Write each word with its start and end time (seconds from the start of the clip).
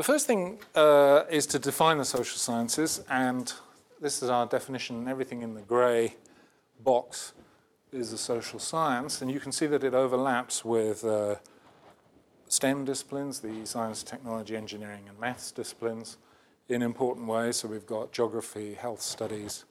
The 0.00 0.04
first 0.04 0.26
thing 0.26 0.58
uh, 0.74 1.24
is 1.28 1.44
to 1.48 1.58
define 1.58 1.98
the 1.98 2.06
social 2.06 2.38
sciences, 2.38 3.04
and 3.10 3.52
this 4.00 4.22
is 4.22 4.30
our 4.30 4.46
definition. 4.46 5.06
Everything 5.06 5.42
in 5.42 5.52
the 5.52 5.60
grey 5.60 6.16
box 6.82 7.34
is 7.92 8.10
a 8.14 8.16
social 8.16 8.58
science, 8.58 9.20
and 9.20 9.30
you 9.30 9.38
can 9.38 9.52
see 9.52 9.66
that 9.66 9.84
it 9.84 9.92
overlaps 9.92 10.64
with 10.64 11.04
uh, 11.04 11.34
STEM 12.48 12.86
disciplines, 12.86 13.40
the 13.40 13.66
science, 13.66 14.02
technology, 14.02 14.56
engineering, 14.56 15.02
and 15.06 15.20
maths 15.20 15.52
disciplines 15.52 16.16
in 16.70 16.80
important 16.80 17.26
ways. 17.26 17.56
So 17.56 17.68
we've 17.68 17.84
got 17.84 18.10
geography, 18.10 18.72
health 18.72 19.02
studies, 19.02 19.66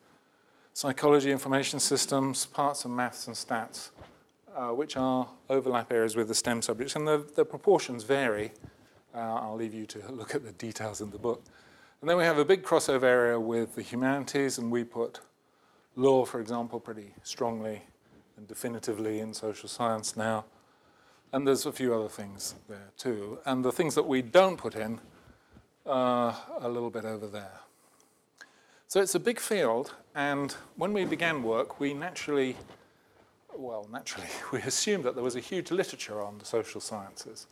psychology, 0.76 1.32
information 1.32 1.80
systems, 1.80 2.46
parts 2.46 2.86
of 2.86 2.92
maths 2.92 3.26
and 3.26 3.36
stats, 3.36 3.90
uh, 4.56 4.68
which 4.68 4.96
are 4.96 5.28
overlap 5.50 5.92
areas 5.92 6.16
with 6.16 6.28
the 6.28 6.36
STEM 6.36 6.62
subjects, 6.62 6.96
and 6.96 7.08
the, 7.08 7.28
the 7.36 7.44
proportions 7.44 8.04
vary. 8.04 8.52
Uh, 9.14 9.18
I'll 9.18 9.56
leave 9.56 9.74
you 9.74 9.86
to 9.88 10.00
look 10.12 10.36
at 10.36 10.44
the 10.44 10.52
details 10.54 11.02
in 11.02 11.10
the 11.10 11.18
book. 11.18 11.44
And 12.02 12.10
then 12.10 12.18
we 12.18 12.24
have 12.24 12.38
a 12.38 12.46
big 12.46 12.64
crossover 12.64 13.04
area 13.04 13.40
with 13.40 13.76
the 13.76 13.82
humanities, 13.82 14.58
and 14.58 14.72
we 14.72 14.84
put 14.84 15.20
law, 15.96 16.26
for 16.26 16.40
example, 16.40 16.80
pretty 16.80 17.14
strongly 17.24 17.82
and 18.38 18.48
definitively 18.48 19.20
in 19.20 19.34
social 19.34 19.68
science 19.68 20.16
now. 20.16 20.46
And 21.34 21.46
there's 21.46 21.66
a 21.66 21.72
few 21.72 21.94
other 21.94 22.08
things 22.10 22.56
there 22.68 22.92
too. 22.98 23.40
And 23.46 23.64
the 23.64 23.72
things 23.72 23.96
that 23.96 24.08
we 24.08 24.22
don't 24.22 24.58
put 24.58 24.76
in 24.76 25.00
are 25.86 26.36
a 26.60 26.70
little 26.70 26.90
bit 26.90 27.06
over 27.06 27.28
there. 27.28 27.60
So 28.88 29.02
it's 29.02 29.14
a 29.14 29.20
big 29.20 29.40
field, 29.40 29.94
and 30.16 30.56
when 30.76 30.94
we 30.94 31.06
began 31.06 31.44
work, 31.44 31.80
we 31.80 31.94
naturally, 31.94 32.56
well, 33.56 33.88
naturally, 33.92 34.30
we 34.52 34.60
assumed 34.62 35.04
that 35.04 35.14
there 35.14 35.24
was 35.24 35.36
a 35.36 35.42
huge 35.42 35.70
literature 35.70 36.24
on 36.24 36.40
the 36.40 36.46
social 36.46 36.82
sciences. 36.82 37.46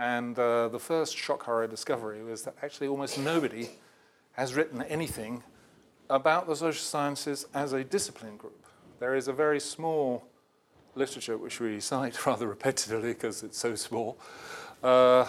And 0.00 0.38
uh, 0.38 0.68
the 0.68 0.78
first 0.78 1.14
shock 1.14 1.42
horror 1.42 1.66
discovery 1.66 2.24
was 2.24 2.44
that 2.44 2.56
actually 2.62 2.88
almost 2.88 3.18
nobody 3.18 3.68
has 4.32 4.54
written 4.54 4.80
anything 4.84 5.42
about 6.08 6.46
the 6.46 6.56
social 6.56 6.82
sciences 6.82 7.46
as 7.52 7.74
a 7.74 7.84
discipline 7.84 8.38
group. 8.38 8.64
There 8.98 9.14
is 9.14 9.28
a 9.28 9.34
very 9.34 9.60
small 9.60 10.24
literature 10.94 11.36
which 11.36 11.60
we 11.60 11.80
cite 11.80 12.24
rather 12.26 12.48
repetitively 12.48 13.12
because 13.12 13.42
it's 13.42 13.58
so 13.58 13.74
small. 13.74 14.16
Uh, 14.82 15.26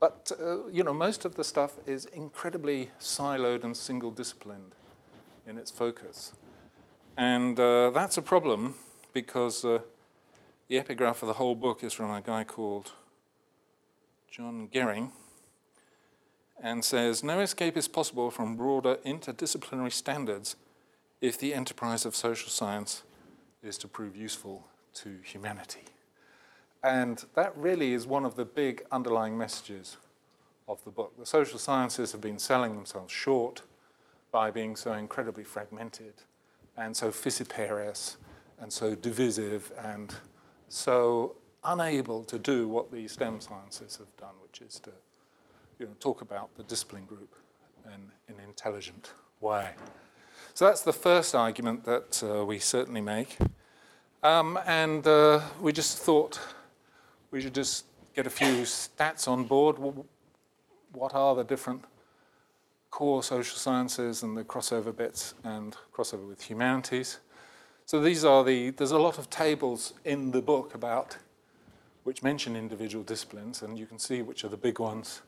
but 0.00 0.32
uh, 0.40 0.66
you 0.68 0.82
know, 0.82 0.94
most 0.94 1.26
of 1.26 1.34
the 1.34 1.44
stuff 1.44 1.74
is 1.86 2.06
incredibly 2.06 2.92
siloed 2.98 3.64
and 3.64 3.76
single 3.76 4.10
disciplined 4.10 4.74
in 5.46 5.58
its 5.58 5.70
focus. 5.70 6.32
And 7.18 7.60
uh, 7.60 7.90
that's 7.90 8.16
a 8.16 8.22
problem 8.22 8.76
because 9.12 9.62
uh, 9.62 9.80
the 10.68 10.78
epigraph 10.78 11.22
of 11.22 11.28
the 11.28 11.34
whole 11.34 11.54
book 11.54 11.84
is 11.84 11.92
from 11.92 12.10
a 12.10 12.22
guy 12.22 12.44
called 12.44 12.92
John 14.36 14.68
Gerring, 14.70 15.12
and 16.62 16.84
says 16.84 17.24
no 17.24 17.40
escape 17.40 17.74
is 17.74 17.88
possible 17.88 18.30
from 18.30 18.54
broader 18.54 18.96
interdisciplinary 18.96 19.90
standards 19.90 20.56
if 21.22 21.38
the 21.38 21.54
enterprise 21.54 22.04
of 22.04 22.14
social 22.14 22.50
science 22.50 23.02
is 23.62 23.78
to 23.78 23.88
prove 23.88 24.14
useful 24.14 24.66
to 24.92 25.20
humanity. 25.24 25.84
And 26.84 27.24
that 27.34 27.56
really 27.56 27.94
is 27.94 28.06
one 28.06 28.26
of 28.26 28.36
the 28.36 28.44
big 28.44 28.84
underlying 28.92 29.38
messages 29.38 29.96
of 30.68 30.84
the 30.84 30.90
book. 30.90 31.16
The 31.18 31.24
social 31.24 31.58
sciences 31.58 32.12
have 32.12 32.20
been 32.20 32.38
selling 32.38 32.74
themselves 32.74 33.14
short 33.14 33.62
by 34.32 34.50
being 34.50 34.76
so 34.76 34.92
incredibly 34.92 35.44
fragmented 35.44 36.12
and 36.76 36.94
so 36.94 37.10
fissiparous 37.10 38.16
and 38.60 38.70
so 38.70 38.94
divisive 38.94 39.72
and 39.82 40.14
so 40.68 41.36
unable 41.66 42.24
to 42.24 42.38
do 42.38 42.68
what 42.68 42.90
the 42.90 43.08
STEM 43.08 43.40
sciences 43.40 43.96
have 43.96 44.16
done, 44.16 44.34
which 44.42 44.60
is 44.60 44.80
to 44.80 44.90
you 45.78 45.86
know, 45.86 45.92
talk 46.00 46.22
about 46.22 46.54
the 46.56 46.62
discipline 46.62 47.04
group 47.04 47.34
in 47.86 48.34
an 48.34 48.40
intelligent 48.44 49.12
way. 49.40 49.70
So 50.54 50.64
that's 50.64 50.82
the 50.82 50.92
first 50.92 51.34
argument 51.34 51.84
that 51.84 52.22
uh, 52.22 52.44
we 52.44 52.58
certainly 52.58 53.00
make. 53.00 53.36
Um, 54.22 54.58
and 54.66 55.06
uh, 55.06 55.40
we 55.60 55.72
just 55.72 55.98
thought 55.98 56.40
we 57.30 57.40
should 57.40 57.54
just 57.54 57.84
get 58.14 58.26
a 58.26 58.30
few 58.30 58.62
stats 58.62 59.28
on 59.28 59.44
board. 59.44 59.76
What 60.92 61.14
are 61.14 61.34
the 61.34 61.44
different 61.44 61.84
core 62.90 63.22
social 63.22 63.58
sciences 63.58 64.22
and 64.22 64.36
the 64.36 64.44
crossover 64.44 64.96
bits 64.96 65.34
and 65.44 65.76
crossover 65.94 66.26
with 66.26 66.42
humanities? 66.42 67.18
So 67.84 68.00
these 68.00 68.24
are 68.24 68.42
the, 68.42 68.70
there's 68.70 68.92
a 68.92 68.98
lot 68.98 69.18
of 69.18 69.28
tables 69.28 69.92
in 70.04 70.30
the 70.30 70.40
book 70.40 70.74
about 70.74 71.18
which 72.06 72.22
mention 72.22 72.54
individual 72.54 73.02
disciplines, 73.02 73.62
and 73.62 73.76
you 73.76 73.84
can 73.84 73.98
see 73.98 74.22
which 74.22 74.44
are 74.44 74.48
the 74.48 74.56
big 74.56 74.78
ones. 74.78 75.22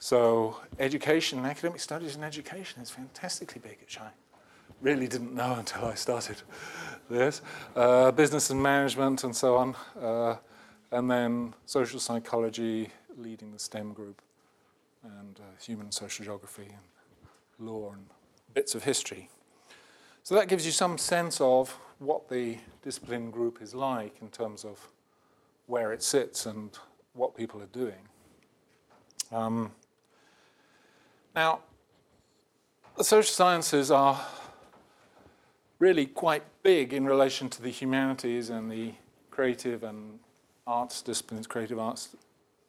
So 0.00 0.56
education, 0.80 1.38
academic 1.44 1.78
studies 1.78 2.16
in 2.16 2.24
education 2.24 2.82
is 2.82 2.90
fantastically 2.90 3.60
big 3.62 3.78
at 3.80 3.88
Shine. 3.88 4.10
Really 4.80 5.06
didn't 5.06 5.32
know 5.32 5.54
until 5.54 5.84
I 5.84 5.94
started 5.94 6.42
this. 7.08 7.40
Uh, 7.76 8.10
business 8.10 8.50
and 8.50 8.60
management 8.60 9.22
and 9.22 9.34
so 9.34 9.54
on. 9.54 9.76
Uh, 9.96 10.38
and 10.90 11.08
then 11.08 11.54
social 11.66 12.00
psychology 12.00 12.90
leading 13.16 13.52
the 13.52 13.60
STEM 13.60 13.92
group 13.92 14.20
and 15.04 15.38
uh, 15.38 15.44
human 15.64 15.92
social 15.92 16.24
geography 16.24 16.66
and 16.66 17.68
law 17.68 17.92
and 17.92 18.06
bits 18.54 18.74
of 18.74 18.82
history. 18.82 19.28
So 20.24 20.34
that 20.34 20.48
gives 20.48 20.66
you 20.66 20.72
some 20.72 20.98
sense 20.98 21.40
of 21.40 21.78
what 22.00 22.28
the 22.28 22.58
discipline 22.82 23.30
group 23.30 23.62
is 23.62 23.72
like 23.72 24.20
in 24.20 24.30
terms 24.30 24.64
of 24.64 24.80
where 25.72 25.90
it 25.90 26.02
sits 26.02 26.44
and 26.44 26.78
what 27.14 27.34
people 27.34 27.58
are 27.62 27.72
doing. 27.72 28.02
Um, 29.32 29.72
now, 31.34 31.60
the 32.98 33.04
social 33.04 33.32
sciences 33.32 33.90
are 33.90 34.20
really 35.78 36.04
quite 36.04 36.42
big 36.62 36.92
in 36.92 37.06
relation 37.06 37.48
to 37.48 37.62
the 37.62 37.70
humanities 37.70 38.50
and 38.50 38.70
the 38.70 38.92
creative 39.30 39.82
and 39.82 40.18
arts 40.66 41.00
disciplines, 41.00 41.46
creative 41.46 41.78
arts 41.78 42.16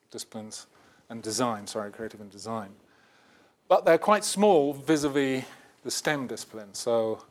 disciplines, 0.09 0.67
and 1.09 1.21
design, 1.21 1.67
sorry, 1.67 1.91
creative 1.91 2.21
and 2.21 2.31
design. 2.31 2.69
But 3.67 3.83
they're 3.83 3.97
quite 3.97 4.23
small 4.23 4.71
vis-a-vis 4.71 5.43
the 5.83 5.91
STEM 5.91 6.27
discipline. 6.27 6.73
So 6.73 7.21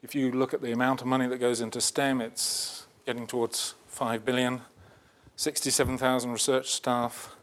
if 0.00 0.14
you 0.14 0.30
look 0.30 0.54
at 0.54 0.62
the 0.62 0.70
amount 0.70 1.00
of 1.00 1.08
money 1.08 1.26
that 1.26 1.38
goes 1.38 1.60
into 1.60 1.80
STEM, 1.80 2.20
it's 2.20 2.86
getting 3.06 3.26
towards 3.26 3.74
5 3.86 4.24
billion, 4.24 4.60
67,000 5.36 6.30
research 6.30 6.70
staff, 6.70 7.34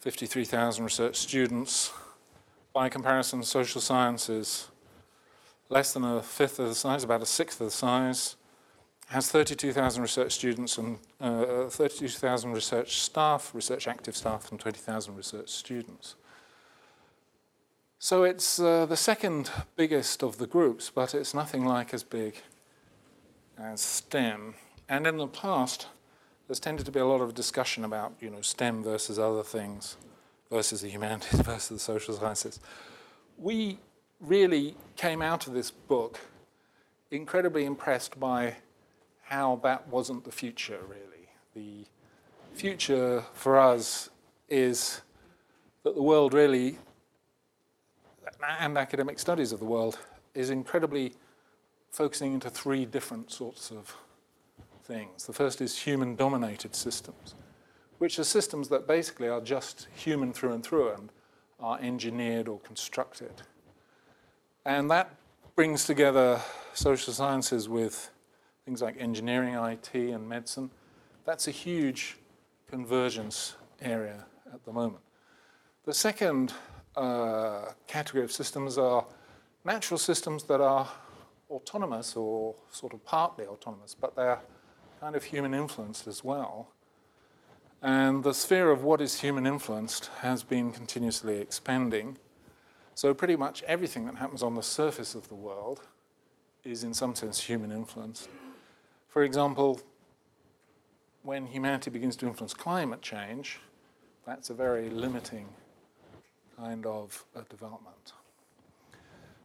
53,000 0.00 0.84
research 0.84 1.16
students. 1.16 1.92
By 2.72 2.88
comparison, 2.88 3.42
social 3.42 3.80
sciences, 3.80 4.68
less 5.68 5.92
than 5.94 6.04
a 6.04 6.22
fifth 6.22 6.58
of 6.58 6.68
the 6.68 6.74
size, 6.74 7.04
about 7.04 7.22
a 7.22 7.26
sixth 7.26 7.60
of 7.60 7.68
the 7.68 7.70
size, 7.70 8.36
has 9.06 9.30
32,000 9.30 10.02
research 10.02 10.32
students 10.32 10.78
and 10.78 10.98
uh, 11.20 11.68
32,000 11.68 12.52
research 12.52 13.00
staff, 13.00 13.54
research 13.54 13.88
active 13.88 14.16
staff, 14.16 14.50
and 14.50 14.60
20,000 14.60 15.16
research 15.16 15.48
students. 15.48 16.16
So 17.98 18.24
it's 18.24 18.60
uh, 18.60 18.86
the 18.86 18.96
second 18.96 19.50
biggest 19.76 20.22
of 20.22 20.38
the 20.38 20.46
groups, 20.46 20.90
but 20.94 21.14
it's 21.14 21.34
nothing 21.34 21.64
like 21.64 21.94
as 21.94 22.02
big 22.02 22.42
as 23.58 23.80
STEM. 23.80 24.54
And 24.88 25.06
in 25.06 25.16
the 25.16 25.26
past, 25.26 25.88
there's 26.46 26.60
tended 26.60 26.86
to 26.86 26.92
be 26.92 27.00
a 27.00 27.06
lot 27.06 27.20
of 27.20 27.34
discussion 27.34 27.84
about, 27.84 28.14
you 28.20 28.30
know, 28.30 28.40
STEM 28.40 28.82
versus 28.82 29.18
other 29.18 29.42
things, 29.42 29.96
versus 30.50 30.80
the 30.80 30.88
humanities 30.88 31.40
versus 31.42 31.68
the 31.68 31.78
social 31.78 32.14
sciences. 32.14 32.60
We 33.38 33.78
really 34.20 34.76
came 34.96 35.22
out 35.22 35.46
of 35.46 35.52
this 35.52 35.70
book 35.70 36.20
incredibly 37.10 37.64
impressed 37.64 38.18
by 38.18 38.56
how 39.22 39.60
that 39.62 39.88
wasn't 39.88 40.24
the 40.24 40.32
future, 40.32 40.78
really. 40.88 41.28
The 41.54 41.86
future 42.54 43.24
for 43.34 43.58
us 43.58 44.10
is 44.48 45.00
that 45.82 45.94
the 45.94 46.02
world 46.02 46.32
really, 46.32 46.78
and 48.60 48.78
academic 48.78 49.18
studies 49.18 49.52
of 49.52 49.58
the 49.58 49.64
world, 49.64 49.98
is 50.34 50.50
incredibly 50.50 51.14
focusing 51.96 52.34
into 52.34 52.50
three 52.50 52.84
different 52.84 53.30
sorts 53.32 53.70
of 53.70 53.96
things. 54.84 55.24
The 55.24 55.32
first 55.32 55.62
is 55.62 55.78
human 55.78 56.14
dominated 56.14 56.74
systems, 56.74 57.34
which 57.96 58.18
are 58.18 58.24
systems 58.24 58.68
that 58.68 58.86
basically 58.86 59.28
are 59.28 59.40
just 59.40 59.88
human 59.94 60.34
through 60.34 60.52
and 60.52 60.62
through 60.62 60.90
and 60.90 61.08
are 61.58 61.78
engineered 61.80 62.48
or 62.48 62.58
constructed. 62.58 63.32
And 64.66 64.90
that 64.90 65.16
brings 65.54 65.86
together 65.86 66.38
social 66.74 67.14
sciences 67.14 67.66
with 67.66 68.10
things 68.66 68.82
like 68.82 68.96
engineering, 69.00 69.54
IT, 69.54 69.94
and 69.94 70.28
medicine. 70.28 70.70
That's 71.24 71.48
a 71.48 71.50
huge 71.50 72.18
convergence 72.68 73.56
area 73.80 74.26
at 74.52 74.62
the 74.66 74.72
moment. 74.72 75.02
The 75.86 75.94
second 75.94 76.52
uh, 76.94 77.70
category 77.86 78.22
of 78.22 78.32
systems 78.32 78.76
are 78.76 79.06
natural 79.64 79.96
systems 79.96 80.44
that 80.44 80.60
are 80.60 80.86
autonomous 81.50 82.16
or 82.16 82.54
sort 82.70 82.92
of 82.92 83.04
partly 83.04 83.46
autonomous, 83.46 83.94
but 83.94 84.16
they're 84.16 84.40
kind 85.00 85.14
of 85.14 85.24
human 85.24 85.54
influenced 85.54 86.06
as 86.06 86.24
well. 86.24 86.68
And 87.82 88.24
the 88.24 88.34
sphere 88.34 88.70
of 88.70 88.82
what 88.82 89.00
is 89.00 89.20
human 89.20 89.46
influenced 89.46 90.06
has 90.20 90.42
been 90.42 90.72
continuously 90.72 91.38
expanding. 91.38 92.18
So 92.94 93.12
pretty 93.12 93.36
much 93.36 93.62
everything 93.64 94.06
that 94.06 94.16
happens 94.16 94.42
on 94.42 94.54
the 94.54 94.62
surface 94.62 95.14
of 95.14 95.28
the 95.28 95.34
world 95.34 95.82
is 96.64 96.82
in 96.82 96.94
some 96.94 97.14
sense 97.14 97.40
human 97.40 97.70
influenced. 97.70 98.28
For 99.08 99.22
example, 99.22 99.80
when 101.22 101.46
humanity 101.46 101.90
begins 101.90 102.16
to 102.16 102.26
influence 102.26 102.54
climate 102.54 103.02
change, 103.02 103.60
that's 104.26 104.50
a 104.50 104.54
very 104.54 104.90
limiting 104.90 105.48
kind 106.56 106.86
of 106.86 107.24
a 107.34 107.42
development. 107.42 108.12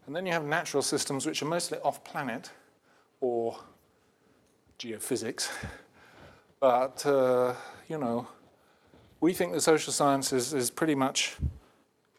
And 0.06 0.16
then 0.16 0.26
you 0.26 0.32
have 0.32 0.44
natural 0.44 0.84
systems 0.84 1.26
which 1.26 1.42
are 1.42 1.46
mostly 1.46 1.78
off 1.80 2.04
planet 2.04 2.52
or 3.20 3.58
geophysics. 4.80 5.50
But, 6.60 7.06
uh, 7.06 7.54
you 7.88 7.98
know, 7.98 8.28
we 9.20 9.34
think 9.34 9.54
the 9.54 9.62
social 9.62 9.94
sciences 9.94 10.54
is 10.54 10.70
pretty 10.70 10.96
much 10.96 11.38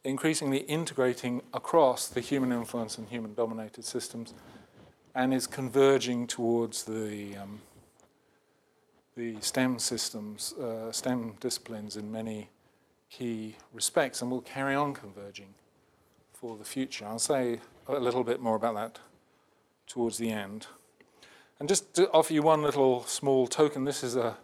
increasingly 0.05 0.59
integrating 0.59 1.43
across 1.55 2.09
the 2.09 2.21
human 2.21 2.53
influence 2.53 2.99
and 2.99 3.09
human 3.09 3.35
dominated 3.35 3.85
systems 3.85 4.35
and 5.15 5.33
is 5.35 5.47
converging 5.47 6.27
towards 6.27 6.85
the, 6.85 7.37
um, 7.37 7.61
the 9.17 9.37
STEM 9.41 9.79
systems, 9.79 10.55
uh, 10.55 10.91
STEM 10.91 11.35
disciplines 11.41 11.97
in 11.97 12.11
many 12.11 12.49
key 13.11 13.57
respects 13.73 14.23
and 14.23 14.31
will 14.31 14.41
carry 14.41 14.75
on 14.75 14.95
converging 14.95 15.55
for 16.33 16.57
the 16.57 16.65
future. 16.65 17.05
I'll 17.05 17.19
say 17.19 17.61
a 17.89 17.99
little 17.99 18.25
bit 18.25 18.41
more 18.41 18.57
about 18.57 18.75
that 18.75 18.99
towards 19.87 20.19
the 20.19 20.31
end. 20.31 20.67
And 21.59 21.69
just 21.69 21.95
to 21.95 22.11
offer 22.11 22.33
you 22.33 22.43
one 22.43 22.63
little 22.63 23.05
small 23.05 23.47
token, 23.47 23.85
this 23.85 24.03
is 24.03 24.17
a, 24.17 24.37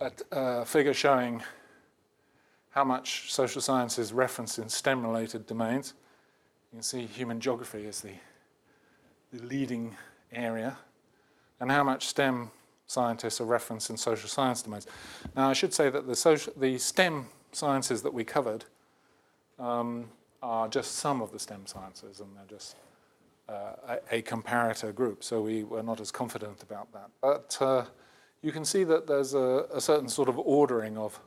a, 0.00 0.10
a 0.32 0.64
figure 0.64 0.94
showing 0.94 1.42
how 2.70 2.84
much 2.84 3.32
social 3.32 3.60
science 3.60 3.98
is 3.98 4.12
referenced 4.12 4.58
in 4.58 4.68
STEM-related 4.68 5.46
domains. 5.46 5.94
You 6.72 6.78
can 6.78 6.82
see 6.82 7.06
human 7.06 7.38
geography 7.38 7.86
is 7.86 8.00
the, 8.00 8.14
the 9.32 9.44
leading 9.46 9.96
area, 10.32 10.76
and 11.60 11.70
how 11.70 11.84
much 11.84 12.08
STEM 12.08 12.50
scientists 12.86 13.40
are 13.40 13.44
referenced 13.44 13.90
in 13.90 13.96
social 13.96 14.28
science 14.28 14.62
domains. 14.62 14.86
Now, 15.36 15.48
I 15.48 15.52
should 15.52 15.72
say 15.72 15.90
that 15.90 16.06
the, 16.06 16.16
social, 16.16 16.52
the 16.56 16.78
STEM 16.78 17.26
sciences 17.52 18.02
that 18.02 18.12
we 18.12 18.24
covered 18.24 18.64
um, 19.60 20.08
are 20.44 20.68
just 20.68 20.96
some 20.96 21.22
of 21.22 21.32
the 21.32 21.38
STEM 21.38 21.66
sciences, 21.66 22.20
and 22.20 22.28
they're 22.36 22.44
just 22.46 22.76
uh, 23.48 23.98
a, 24.10 24.18
a, 24.18 24.22
comparator 24.22 24.94
group, 24.94 25.24
so 25.24 25.40
we 25.40 25.64
were 25.64 25.82
not 25.82 26.00
as 26.00 26.10
confident 26.10 26.62
about 26.62 26.92
that. 26.92 27.08
But 27.20 27.56
uh, 27.60 27.84
you 28.42 28.52
can 28.52 28.64
see 28.64 28.84
that 28.84 29.06
there's 29.06 29.34
a, 29.34 29.66
a 29.72 29.80
certain 29.80 30.08
sort 30.08 30.28
of 30.28 30.38
ordering 30.38 30.98
of 30.98 31.18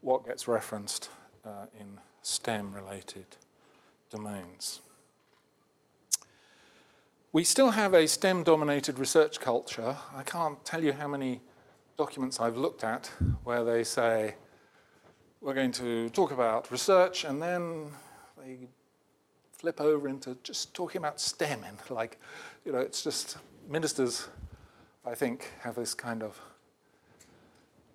what 0.00 0.26
gets 0.26 0.48
referenced 0.48 1.10
uh, 1.44 1.66
in 1.78 2.00
STEM-related 2.22 3.26
domains. 4.10 4.80
We 7.32 7.44
still 7.44 7.70
have 7.70 7.94
a 7.94 8.06
STEM-dominated 8.06 8.98
research 8.98 9.40
culture. 9.40 9.96
I 10.14 10.22
can't 10.22 10.64
tell 10.64 10.82
you 10.82 10.92
how 10.92 11.08
many 11.08 11.40
documents 11.96 12.40
I've 12.40 12.56
looked 12.56 12.82
at 12.82 13.10
where 13.44 13.64
they 13.64 13.84
say, 13.84 14.34
we're 15.40 15.54
going 15.54 15.72
to 15.72 16.08
talk 16.10 16.32
about 16.32 16.70
research, 16.70 17.24
and 17.24 17.40
then 17.40 17.90
they 18.44 18.68
flip 19.52 19.80
over 19.80 20.08
into 20.08 20.36
just 20.42 20.74
talking 20.74 20.98
about 20.98 21.20
STEM, 21.20 21.64
and 21.64 21.78
like, 21.90 22.20
you 22.64 22.72
know, 22.72 22.78
it's 22.78 23.02
just 23.02 23.38
ministers, 23.68 24.28
I 25.06 25.14
think, 25.14 25.50
have 25.60 25.76
this 25.76 25.94
kind 25.94 26.22
of 26.22 26.38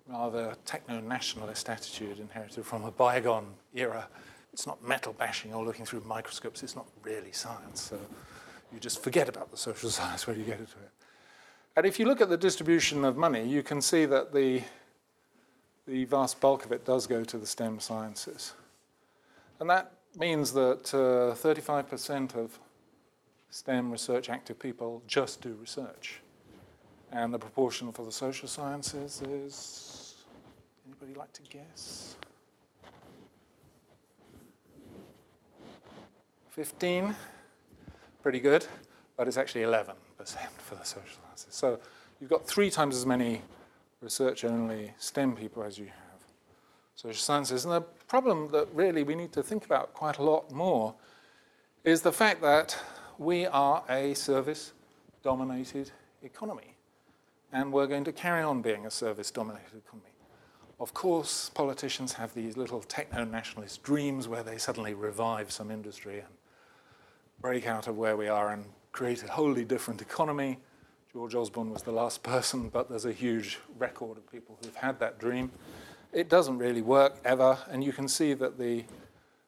rather 0.08 0.56
techno-nationalist 0.64 1.68
attitude 1.68 2.18
inherited 2.18 2.64
from 2.64 2.84
a 2.84 2.90
bygone 2.90 3.46
era. 3.74 4.08
It's 4.52 4.66
not 4.66 4.82
metal 4.82 5.12
bashing 5.12 5.54
or 5.54 5.64
looking 5.64 5.84
through 5.84 6.02
microscopes. 6.04 6.64
It's 6.64 6.74
not 6.74 6.86
really 7.04 7.30
science. 7.30 7.80
So 7.80 8.00
you 8.72 8.80
just 8.80 9.02
forget 9.02 9.28
about 9.28 9.52
the 9.52 9.56
social 9.56 9.90
science 9.98 10.26
when 10.26 10.36
you 10.36 10.44
get 10.44 10.58
into 10.58 10.78
it. 10.78 10.90
And 11.76 11.86
if 11.86 12.00
you 12.00 12.06
look 12.06 12.20
at 12.20 12.28
the 12.28 12.36
distribution 12.36 13.04
of 13.04 13.16
money, 13.16 13.46
you 13.46 13.62
can 13.62 13.80
see 13.80 14.04
that 14.06 14.34
the, 14.34 14.62
the 15.86 16.04
vast 16.06 16.40
bulk 16.40 16.64
of 16.64 16.72
it 16.72 16.84
does 16.84 17.06
go 17.06 17.22
to 17.22 17.38
the 17.38 17.46
STEM 17.46 17.78
sciences. 17.78 18.54
And 19.60 19.70
that 19.70 19.92
means 20.18 20.52
that 20.52 20.84
35% 20.84 22.36
uh, 22.36 22.40
of 22.40 22.58
STEM 23.50 23.90
research 23.90 24.28
active 24.28 24.58
people 24.58 25.02
just 25.06 25.40
do 25.40 25.56
research. 25.60 26.20
And 27.12 27.34
the 27.34 27.38
proportion 27.38 27.92
for 27.92 28.04
the 28.04 28.12
social 28.12 28.48
sciences 28.48 29.22
is 29.22 30.00
Anybody 30.90 31.18
like 31.18 31.32
to 31.34 31.42
guess? 31.42 32.16
15? 36.50 37.14
Pretty 38.22 38.40
good, 38.40 38.66
but 39.16 39.28
it's 39.28 39.36
actually 39.36 39.62
11% 39.62 39.94
for 40.58 40.74
the 40.74 40.84
social 40.84 41.18
sciences. 41.24 41.54
So 41.54 41.78
you've 42.20 42.28
got 42.28 42.44
three 42.44 42.70
times 42.70 42.96
as 42.96 43.06
many 43.06 43.40
research-only 44.00 44.92
STEM 44.98 45.36
people 45.36 45.62
as 45.62 45.78
you 45.78 45.86
have 45.86 46.20
social 46.96 47.20
sciences. 47.20 47.64
And 47.64 47.72
the 47.74 47.84
problem 48.10 48.48
that 48.50 48.66
really 48.74 49.04
we 49.04 49.14
need 49.14 49.32
to 49.32 49.40
think 49.40 49.64
about 49.64 49.94
quite 49.94 50.18
a 50.18 50.22
lot 50.22 50.50
more 50.50 50.92
is 51.84 52.02
the 52.02 52.10
fact 52.10 52.42
that 52.42 52.76
we 53.18 53.46
are 53.46 53.84
a 53.88 54.12
service-dominated 54.14 55.92
economy. 56.24 56.74
And 57.52 57.72
we're 57.72 57.86
going 57.86 58.02
to 58.02 58.12
carry 58.12 58.42
on 58.42 58.62
being 58.62 58.84
a 58.84 58.90
service-dominated 58.90 59.76
economy. 59.86 60.08
Of 60.80 60.92
course, 60.92 61.50
politicians 61.50 62.12
have 62.14 62.34
these 62.34 62.56
little 62.56 62.80
techno-nationalist 62.80 63.80
dreams 63.84 64.26
where 64.26 64.42
they 64.42 64.58
suddenly 64.58 64.94
revive 64.94 65.52
some 65.52 65.70
industry 65.70 66.18
and 66.18 66.34
break 67.40 67.68
out 67.68 67.86
of 67.86 67.96
where 67.96 68.16
we 68.16 68.26
are 68.26 68.50
and 68.50 68.64
create 68.90 69.22
a 69.22 69.30
wholly 69.30 69.64
different 69.64 70.02
economy. 70.02 70.58
George 71.12 71.36
Osborne 71.36 71.70
was 71.70 71.84
the 71.84 71.92
last 71.92 72.22
person, 72.34 72.70
but 72.70 72.88
there's 72.88 73.04
a 73.04 73.12
huge 73.12 73.60
record 73.78 74.18
of 74.18 74.28
people 74.32 74.58
who've 74.60 74.74
had 74.74 74.98
that 74.98 75.20
dream. 75.20 75.52
It 76.12 76.28
doesn't 76.28 76.58
really 76.58 76.82
work 76.82 77.20
ever, 77.24 77.56
and 77.70 77.84
you 77.84 77.92
can 77.92 78.08
see 78.08 78.34
that 78.34 78.58
the 78.58 78.84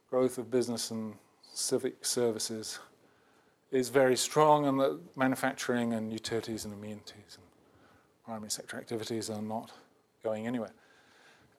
growth 0.08 0.38
of 0.38 0.50
business 0.50 0.92
and 0.92 1.14
civic 1.52 2.04
services 2.04 2.78
is 3.72 3.88
very 3.88 4.16
strong, 4.16 4.66
and 4.66 4.78
that 4.78 5.00
manufacturing 5.16 5.94
and 5.94 6.12
utilities 6.12 6.64
and 6.64 6.72
amenities 6.72 7.36
and 7.36 7.46
primary 8.24 8.50
sector 8.50 8.76
activities 8.76 9.28
are 9.28 9.42
not 9.42 9.72
going 10.22 10.46
anywhere. 10.46 10.72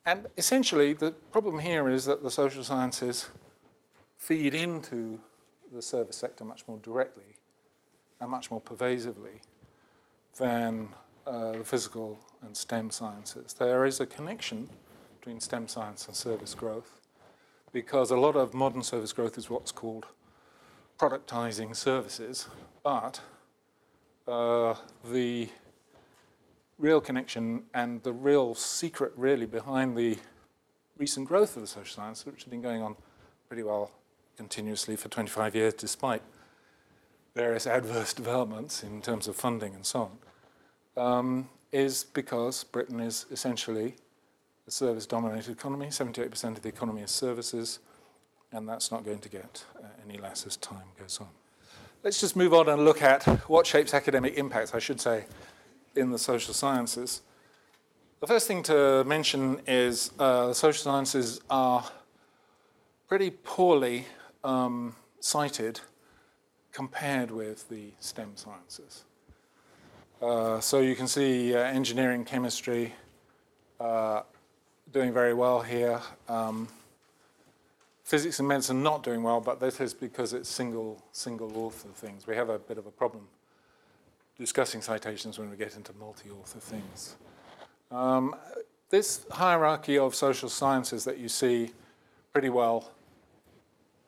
And 0.06 0.28
essentially, 0.38 0.94
the 0.94 1.12
problem 1.12 1.60
here 1.60 1.90
is 1.90 2.06
that 2.06 2.24
the 2.24 2.32
social 2.32 2.64
sciences 2.64 3.30
feed 4.18 4.54
into 4.54 5.20
the 5.74 5.82
service 5.82 6.16
sector 6.16 6.46
much 6.46 6.66
more 6.68 6.78
directly 6.78 7.36
and 8.22 8.30
much 8.30 8.52
more 8.52 8.62
pervasively 8.62 9.42
than 10.38 10.90
uh, 11.26 11.54
the 11.54 11.64
physical 11.64 12.20
and 12.42 12.56
STEM 12.56 12.90
sciences. 12.90 13.54
There 13.54 13.86
is 13.86 14.00
a 14.00 14.06
connection 14.06 14.70
between 15.24 15.40
STEM 15.40 15.70
science 15.70 16.06
and 16.08 16.14
service 16.14 16.54
growth 16.54 17.00
because 17.72 18.12
a 18.12 18.18
lot 18.18 18.36
of 18.36 18.54
modern 18.54 18.84
service 18.84 19.14
growth 19.14 19.38
is 19.38 19.50
what's 19.50 19.72
called 19.72 20.06
productizing 21.00 21.74
services, 21.74 22.50
but 22.84 23.22
uh, 24.28 24.76
the 25.10 25.48
real 26.78 27.00
connection 27.00 27.64
and 27.74 28.04
the 28.04 28.12
real 28.12 28.54
secret 28.54 29.14
really 29.16 29.46
behind 29.46 29.96
the 29.96 30.18
recent 30.98 31.26
growth 31.26 31.56
of 31.56 31.62
the 31.62 31.68
social 31.70 31.96
science, 31.96 32.26
which 32.26 32.44
has 32.44 32.52
been 32.52 32.62
going 32.62 32.82
on 32.82 32.94
pretty 33.48 33.64
well 33.64 33.92
continuously 34.36 34.98
for 34.98 35.08
25 35.08 35.56
years 35.56 35.74
despite 35.74 36.22
various 37.34 37.66
adverse 37.66 38.14
developments 38.14 38.84
in 38.84 39.02
terms 39.02 39.30
of 39.30 39.38
funding 39.38 39.74
and 39.74 39.86
so 39.86 40.12
on, 40.98 41.02
um, 41.02 41.50
is 41.72 42.04
because 42.14 42.66
Britain 42.66 43.00
is 43.00 43.26
essentially 43.32 43.96
a 44.68 44.72
service-dominated 44.72 45.52
economy. 45.52 45.88
78% 45.88 46.58
of 46.58 46.62
the 46.62 46.70
economy 46.70 47.02
is 47.02 47.12
services, 47.12 47.80
and 48.52 48.68
that's 48.68 48.92
not 48.92 49.04
going 49.04 49.20
to 49.20 49.30
get 49.30 49.66
uh, 49.78 49.88
any 50.08 50.18
less 50.18 50.46
as 50.46 50.58
time 50.58 50.88
goes 50.98 51.20
on. 51.20 51.28
Let's 52.04 52.20
just 52.20 52.36
move 52.36 52.54
on 52.54 52.68
and 52.70 52.84
look 52.84 53.02
at 53.02 53.24
what 53.50 53.66
shapes 53.66 53.94
academic 53.94 54.38
impacts. 54.38 54.74
I 54.74 54.80
should 54.80 55.00
say 55.00 55.26
in 55.96 56.12
the 56.12 56.20
social 56.20 56.54
sciences. 56.54 57.22
The 58.20 58.28
first 58.28 58.48
thing 58.48 58.64
to 58.64 59.04
mention 59.06 59.60
is 59.68 60.12
uh, 60.18 60.48
the 60.48 60.56
social 60.56 60.84
sciences 60.84 61.42
are 61.50 61.86
pretty 63.08 63.32
poorly 63.32 64.06
um, 64.44 64.96
cited 65.20 65.82
compared 66.72 67.32
with 67.32 67.70
the 67.70 67.92
STEM 68.00 68.32
sciences. 68.36 69.04
Uh, 70.22 70.60
so 70.60 70.80
you 70.80 70.96
can 70.96 71.08
see 71.08 71.54
uh, 71.54 71.60
engineering, 71.60 72.26
chemistry 72.26 72.94
uh, 73.80 74.24
doing 74.94 75.12
very 75.12 75.34
well 75.34 75.62
here. 75.62 76.00
Um, 76.30 76.68
physics 78.04 78.40
and 78.40 78.48
medicine 78.48 78.78
are 78.78 78.84
not 78.84 79.04
doing 79.04 79.24
well, 79.24 79.42
but 79.42 79.60
this 79.60 79.82
is 79.82 79.94
because 79.94 80.34
it's 80.34 80.48
single, 80.48 81.04
single 81.12 81.58
author 81.58 81.90
things. 81.90 82.28
We 82.28 82.36
have 82.36 82.50
a 82.50 82.60
bit 82.60 82.78
of 82.78 82.86
a 82.86 82.92
problem 82.92 83.28
discussing 84.38 84.82
citations 84.82 85.40
when 85.40 85.50
we 85.50 85.58
get 85.58 85.76
into 85.76 85.94
multi-author 85.94 86.60
things. 86.60 87.16
Um, 87.92 88.36
this 88.90 89.26
hierarchy 89.32 89.98
of 89.98 90.14
social 90.16 90.50
sciences 90.50 91.04
that 91.06 91.18
you 91.18 91.28
see 91.28 91.72
pretty 92.32 92.50
well 92.50 92.92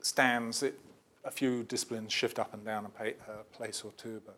stands. 0.01 0.61
It, 0.61 0.79
a 1.23 1.31
few 1.31 1.63
disciplines 1.63 2.13
shift 2.13 2.37
up 2.37 2.53
and 2.53 2.63
down 2.63 2.85
a 2.85 3.55
place 3.55 3.81
or 3.83 3.91
two, 3.97 4.21
but 4.25 4.37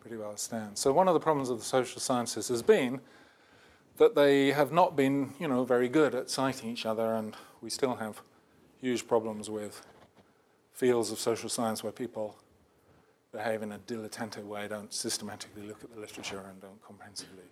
pretty 0.00 0.16
well 0.16 0.36
stands. 0.38 0.80
So 0.80 0.92
one 0.92 1.08
of 1.08 1.14
the 1.14 1.20
problems 1.20 1.50
of 1.50 1.58
the 1.58 1.64
social 1.64 2.00
sciences 2.00 2.48
has 2.48 2.62
been 2.62 3.00
that 3.98 4.14
they 4.14 4.52
have 4.52 4.72
not 4.72 4.96
been, 4.96 5.32
you 5.38 5.48
know, 5.48 5.64
very 5.64 5.88
good 5.88 6.14
at 6.14 6.30
citing 6.30 6.70
each 6.70 6.86
other, 6.86 7.14
and 7.14 7.34
we 7.62 7.70
still 7.70 7.96
have 7.96 8.20
huge 8.80 9.08
problems 9.08 9.48
with 9.48 9.84
fields 10.72 11.10
of 11.10 11.18
social 11.18 11.48
science 11.48 11.82
where 11.82 11.92
people 11.92 12.36
behave 13.32 13.62
in 13.62 13.72
a 13.72 13.78
dilettante 13.80 14.44
way, 14.44 14.68
don't 14.68 14.92
systematically 14.92 15.62
look 15.66 15.82
at 15.82 15.94
the 15.94 16.00
literature 16.00 16.42
and 16.48 16.60
don't 16.60 16.82
comprehensively 16.82 17.44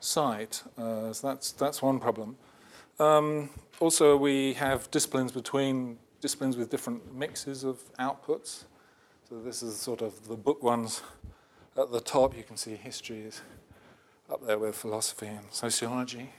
cite. 0.00 0.62
Uh, 0.76 1.12
so 1.12 1.28
that's, 1.28 1.52
that's 1.52 1.82
one 1.82 1.98
problem. 1.98 2.36
Um, 2.98 3.50
also, 3.80 4.16
we 4.16 4.54
have 4.54 4.90
disciplines 4.90 5.32
between 5.32 5.98
disciplines 6.20 6.56
with 6.56 6.70
different 6.70 7.14
mixes 7.14 7.64
of 7.64 7.80
outputs. 7.98 8.64
So 9.28 9.40
this 9.40 9.62
is 9.62 9.76
sort 9.76 10.00
of 10.00 10.28
the 10.28 10.36
book 10.36 10.62
ones 10.62 11.02
at 11.76 11.90
the 11.90 12.00
top. 12.00 12.36
You 12.36 12.42
can 12.44 12.56
see 12.56 12.76
history 12.76 13.20
is 13.20 13.40
up 14.30 14.46
there 14.46 14.58
with 14.58 14.74
philosophy 14.74 15.26
and 15.26 15.44
sociology, 15.50 16.30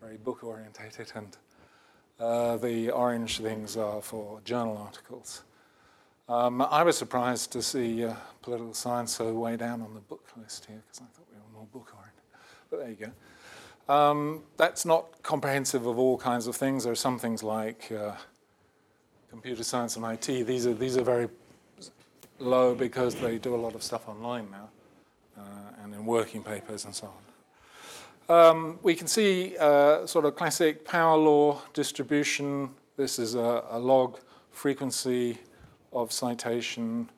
very 0.00 0.16
book 0.16 0.42
orientated, 0.42 1.12
and 1.14 1.36
uh, 2.18 2.56
the 2.56 2.90
orange 2.90 3.38
things 3.38 3.76
are 3.76 4.02
for 4.02 4.40
journal 4.44 4.76
articles. 4.76 5.44
Um, 6.28 6.60
I 6.60 6.82
was 6.82 6.98
surprised 6.98 7.52
to 7.52 7.62
see 7.62 8.04
uh, 8.04 8.14
political 8.42 8.74
science 8.74 9.14
so 9.14 9.32
way 9.32 9.56
down 9.56 9.80
on 9.80 9.94
the 9.94 10.00
book 10.00 10.24
list 10.36 10.66
here 10.66 10.82
because 10.86 11.00
I 11.00 11.16
thought 11.16 11.26
we 11.32 11.38
were 11.38 11.58
more 11.58 11.66
book 11.72 11.92
oriented. 11.94 12.22
But 12.70 12.80
there 12.80 12.90
you 12.90 13.12
go. 13.86 13.94
Um, 13.94 14.42
that's 14.56 14.84
not 14.84 15.22
comprehensive 15.22 15.86
of 15.86 15.98
all 15.98 16.18
kinds 16.18 16.46
of 16.46 16.56
things. 16.56 16.84
There 16.84 16.92
are 16.92 16.96
some 16.96 17.18
things 17.18 17.42
like 17.42 17.90
uh, 17.92 18.12
computer 19.30 19.62
science 19.62 19.96
and 19.96 20.04
IT. 20.04 20.46
These 20.46 20.66
are 20.66 20.74
these 20.74 20.98
are 20.98 21.04
very 21.04 21.28
low 22.38 22.74
because 22.74 23.14
they 23.14 23.38
do 23.38 23.54
a 23.54 23.56
lot 23.56 23.74
of 23.74 23.82
stuff 23.82 24.08
online 24.08 24.50
now 24.50 24.68
and 25.82 25.94
in 25.94 26.04
working 26.04 26.42
papers 26.42 26.84
and 26.84 26.94
so 26.94 27.06
on. 27.06 27.28
Um, 28.30 28.78
we 28.82 28.94
can 28.94 29.06
see 29.06 29.56
uh, 29.58 30.06
sort 30.06 30.26
of 30.26 30.36
classic 30.36 30.84
power 30.84 31.16
law 31.16 31.62
distribution. 31.72 32.70
This 32.96 33.18
is 33.18 33.34
a, 33.34 33.64
a 33.70 33.78
log 33.78 34.18
frequency 34.50 35.38
of 35.92 36.12
citation, 36.12 37.08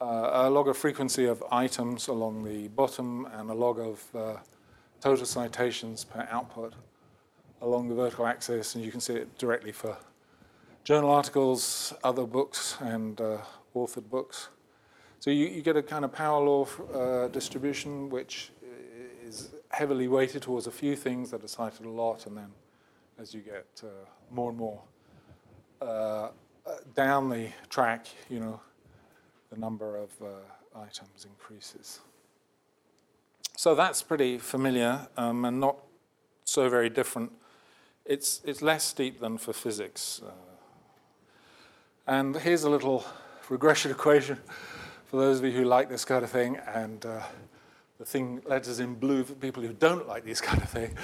uh, 0.00 0.30
a 0.32 0.50
log 0.50 0.68
of 0.68 0.76
frequency 0.76 1.24
of 1.24 1.42
items 1.50 2.06
along 2.06 2.44
the 2.44 2.68
bottom, 2.68 3.26
and 3.32 3.50
a 3.50 3.54
log 3.54 3.80
of 3.80 4.04
uh, 4.14 4.36
total 5.00 5.26
citations 5.26 6.04
per 6.04 6.28
output 6.30 6.74
along 7.60 7.88
the 7.88 7.94
vertical 7.94 8.26
axis. 8.26 8.76
And 8.76 8.84
you 8.84 8.92
can 8.92 9.00
see 9.00 9.14
it 9.14 9.38
directly 9.38 9.72
for 9.72 9.96
journal 10.84 11.10
articles, 11.10 11.92
other 12.04 12.24
books, 12.24 12.76
and 12.80 13.20
uh, 13.20 13.38
authored 13.74 14.08
books. 14.08 14.50
So 15.20 15.30
you, 15.30 15.46
you, 15.46 15.62
get 15.62 15.76
a 15.76 15.82
kind 15.82 16.04
of 16.04 16.12
power 16.12 16.44
law 16.44 16.66
uh, 16.94 17.28
distribution, 17.28 18.08
which 18.08 18.52
is 19.26 19.50
heavily 19.70 20.08
weighted 20.08 20.42
towards 20.42 20.66
a 20.66 20.70
few 20.70 20.94
things 20.96 21.30
that 21.32 21.42
are 21.42 21.48
cited 21.48 21.84
a 21.84 21.90
lot, 21.90 22.26
and 22.26 22.36
then 22.36 22.52
as 23.18 23.34
you 23.34 23.40
get 23.40 23.66
uh, 23.82 23.88
more 24.30 24.50
and 24.50 24.58
more 24.58 24.80
uh, 25.82 26.28
down 26.94 27.28
the 27.28 27.48
track, 27.68 28.06
you 28.30 28.40
know, 28.40 28.60
the 29.50 29.58
number 29.58 29.96
of 29.96 30.10
uh, 30.22 30.78
items 30.80 31.26
increases. 31.28 32.00
So 33.56 33.74
that's 33.74 34.02
pretty 34.02 34.38
familiar 34.38 35.08
um, 35.16 35.44
and 35.44 35.58
not 35.58 35.78
so 36.44 36.68
very 36.68 36.88
different. 36.88 37.32
It's, 38.04 38.40
it's 38.44 38.62
less 38.62 38.84
steep 38.84 39.20
than 39.20 39.36
for 39.36 39.52
physics. 39.52 40.22
Uh, 40.24 40.30
and 42.06 42.36
here's 42.36 42.62
a 42.62 42.70
little 42.70 43.04
regression 43.48 43.90
equation 43.98 44.38
for 45.08 45.16
those 45.16 45.38
of 45.38 45.44
you 45.46 45.52
who 45.52 45.64
like 45.64 45.88
this 45.88 46.04
kind 46.04 46.22
of 46.22 46.30
thing, 46.30 46.58
and 46.74 47.04
uh, 47.06 47.22
the 47.98 48.04
thing 48.04 48.42
letters 48.44 48.78
in 48.78 48.94
blue 48.94 49.24
for 49.24 49.34
people 49.34 49.62
who 49.62 49.72
don't 49.72 50.06
like 50.06 50.24
this 50.24 50.40
kind 50.40 50.62
of 50.62 50.68
thing. 50.68 50.94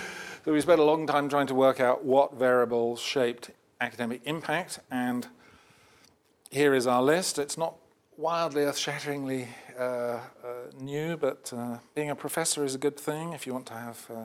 So 0.45 0.53
we 0.53 0.61
spent 0.61 0.79
a 0.79 0.85
long 0.85 1.07
time 1.07 1.31
trying 1.31 1.47
to 1.47 1.55
work 1.55 1.81
out 1.81 2.05
what 2.05 2.35
variables 2.35 3.01
shaped 3.01 3.51
academic 3.81 4.21
impact, 4.27 4.81
and 4.91 5.27
here 6.51 6.75
is 6.75 6.87
our 6.87 7.03
list. 7.03 7.39
It's 7.39 7.57
not 7.57 7.77
wildly 8.19 8.65
earth-shatteringly 8.65 9.49
uh, 9.79 9.83
uh, 9.83 10.21
new, 10.79 11.17
but 11.17 11.51
uh, 11.57 11.79
being 11.95 12.11
a 12.11 12.15
professor 12.15 12.63
is 12.63 12.75
a 12.75 12.79
good 12.79 13.01
thing 13.01 13.33
if 13.33 13.47
you 13.47 13.55
want 13.55 13.67
to 13.67 13.75
have 13.75 14.07
uh, 14.15 14.25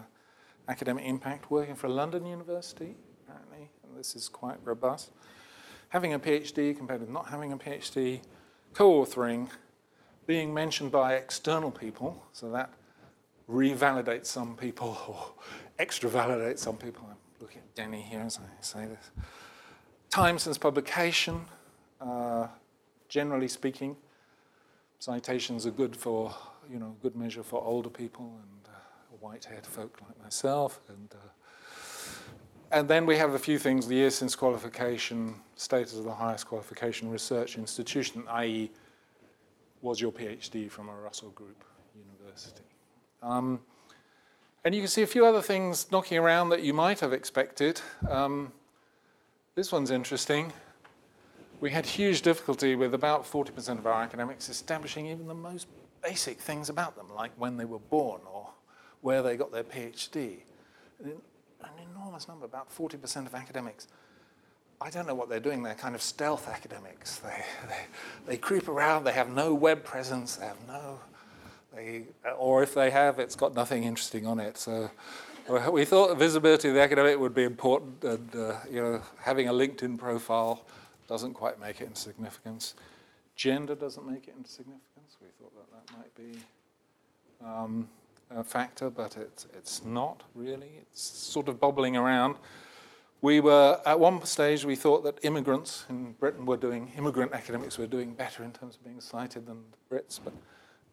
academic 0.67 1.05
impact. 1.05 1.49
Working 1.49 1.75
for 1.75 1.87
a 1.87 1.91
London 1.91 2.25
university, 2.25 2.97
apparently, 3.23 3.69
and 3.83 3.97
this 3.97 4.13
is 4.13 4.27
quite 4.27 4.57
robust. 4.65 5.11
Having 5.87 6.13
a 6.13 6.19
PhD 6.19 6.77
compared 6.77 6.99
with 6.99 7.09
not 7.09 7.29
having 7.29 7.53
a 7.53 7.57
PhD, 7.57 8.19
co-authoring, 8.73 9.47
being 10.29 10.53
mentioned 10.53 10.91
by 10.91 11.15
external 11.15 11.71
people, 11.71 12.23
so 12.33 12.51
that 12.51 12.69
revalidates 13.49 14.27
some 14.27 14.55
people 14.55 14.95
or 15.07 15.43
extra 15.79 16.07
validates 16.07 16.59
some 16.59 16.77
people. 16.77 17.03
I'm 17.09 17.17
looking 17.41 17.57
at 17.57 17.73
Denny 17.73 18.01
here 18.01 18.19
as 18.19 18.37
I 18.37 18.61
say 18.61 18.85
this. 18.85 19.09
Time 20.11 20.37
since 20.37 20.55
publication, 20.55 21.45
uh, 21.99 22.45
generally 23.07 23.47
speaking, 23.47 23.97
citations 24.99 25.65
are 25.65 25.71
good 25.71 25.95
for, 25.95 26.31
you 26.71 26.77
know, 26.77 26.95
good 27.01 27.15
measure 27.15 27.41
for 27.41 27.63
older 27.63 27.89
people 27.89 28.39
and 28.43 28.67
uh, 28.67 29.15
white-haired 29.19 29.65
folk 29.65 29.97
like 30.07 30.21
myself. 30.21 30.79
And, 30.89 31.09
uh, 31.11 32.77
and 32.77 32.87
then 32.87 33.07
we 33.07 33.17
have 33.17 33.33
a 33.33 33.39
few 33.39 33.57
things, 33.57 33.87
the 33.87 33.95
year 33.95 34.11
since 34.11 34.35
qualification, 34.35 35.33
status 35.55 35.97
of 35.97 36.03
the 36.03 36.13
highest 36.13 36.45
qualification 36.45 37.09
research 37.09 37.57
institution, 37.57 38.25
i.e., 38.29 38.69
was 39.81 40.01
your 40.01 40.11
PhD 40.11 40.69
from 40.69 40.89
a 40.89 40.93
Russell 40.93 41.29
Group 41.29 41.63
university. 41.95 42.63
Um, 43.21 43.59
and 44.65 44.75
you 44.75 44.81
can 44.81 44.89
see 44.89 45.01
a 45.01 45.07
few 45.07 45.25
other 45.25 45.41
things 45.41 45.91
knocking 45.91 46.17
around 46.17 46.49
that 46.49 46.63
you 46.63 46.73
might 46.73 46.99
have 46.99 47.13
expected. 47.13 47.81
Um, 48.09 48.51
this 49.55 49.71
one's 49.71 49.91
interesting. 49.91 50.51
We 51.61 51.71
had 51.71 51.85
huge 51.85 52.21
difficulty 52.21 52.75
with 52.75 52.93
about 52.93 53.25
40% 53.25 53.77
of 53.77 53.85
our 53.85 54.01
academics 54.01 54.49
establishing 54.49 55.07
even 55.07 55.27
the 55.27 55.33
most 55.33 55.67
basic 56.03 56.39
things 56.39 56.69
about 56.69 56.95
them, 56.95 57.07
like 57.13 57.31
when 57.37 57.57
they 57.57 57.65
were 57.65 57.79
born 57.79 58.21
or 58.31 58.49
where 59.01 59.21
they 59.21 59.35
got 59.35 59.51
their 59.51 59.63
PhD. 59.63 60.37
An 61.03 61.69
enormous 61.91 62.27
number, 62.27 62.45
about 62.45 62.73
40% 62.73 63.25
of 63.25 63.35
academics 63.35 63.87
I 64.81 64.89
don't 64.89 65.07
know 65.07 65.15
what 65.15 65.29
they're 65.29 65.39
doing. 65.39 65.61
They're 65.63 65.75
kind 65.75 65.93
of 65.93 66.01
stealth 66.01 66.47
academics. 66.47 67.17
They, 67.17 67.43
they, 67.67 67.85
they 68.27 68.37
creep 68.37 68.69
around. 68.69 69.03
They 69.03 69.11
have 69.11 69.29
no 69.29 69.53
web 69.53 69.83
presence. 69.83 70.37
They 70.37 70.45
have 70.45 70.67
no, 70.67 70.99
they, 71.75 72.03
or 72.37 72.63
if 72.63 72.73
they 72.73 72.89
have, 72.89 73.19
it's 73.19 73.35
got 73.35 73.53
nothing 73.53 73.83
interesting 73.83 74.25
on 74.25 74.39
it. 74.39 74.57
So 74.57 74.89
we 75.71 75.83
thought 75.83 76.17
visibility 76.17 76.69
of 76.69 76.75
the 76.75 76.81
academic 76.81 77.19
would 77.19 77.33
be 77.33 77.43
important, 77.43 78.03
and 78.03 78.35
uh, 78.35 78.55
you 78.71 78.81
know, 78.81 79.01
having 79.19 79.47
a 79.49 79.53
LinkedIn 79.53 79.97
profile 79.97 80.63
doesn't 81.07 81.33
quite 81.33 81.59
make 81.59 81.81
it 81.81 81.85
into 81.85 81.99
significance. 81.99 82.75
Gender 83.35 83.75
doesn't 83.75 84.05
make 84.05 84.27
it 84.27 84.35
into 84.37 84.49
significance. 84.49 85.17
We 85.21 85.27
thought 85.39 85.53
that 85.55 85.87
that 85.87 85.97
might 85.97 86.15
be 86.15 86.39
um, 87.43 87.89
a 88.29 88.43
factor, 88.43 88.89
but 88.89 89.17
it's 89.17 89.47
it's 89.57 89.83
not 89.83 90.23
really. 90.35 90.69
It's 90.81 91.01
sort 91.01 91.49
of 91.49 91.59
bobbling 91.59 91.97
around. 91.97 92.35
We 93.21 93.41
were, 93.41 93.81
at 93.85 93.99
one 93.99 94.23
stage, 94.25 94.63
we 94.63 94.75
thought 94.77 95.03
that 95.03 95.19
immigrants 95.23 95.85
in 95.89 96.13
Britain 96.13 96.45
were 96.45 96.55
doing, 96.55 96.93
immigrant 96.97 97.33
academics 97.33 97.77
were 97.77 97.87
doing 97.87 98.13
better 98.13 98.43
in 98.43 98.51
terms 98.53 98.77
of 98.77 98.83
being 98.85 99.01
cited 99.01 99.45
than 99.45 99.63
the 99.71 99.95
Brits, 99.95 100.19
but 100.23 100.33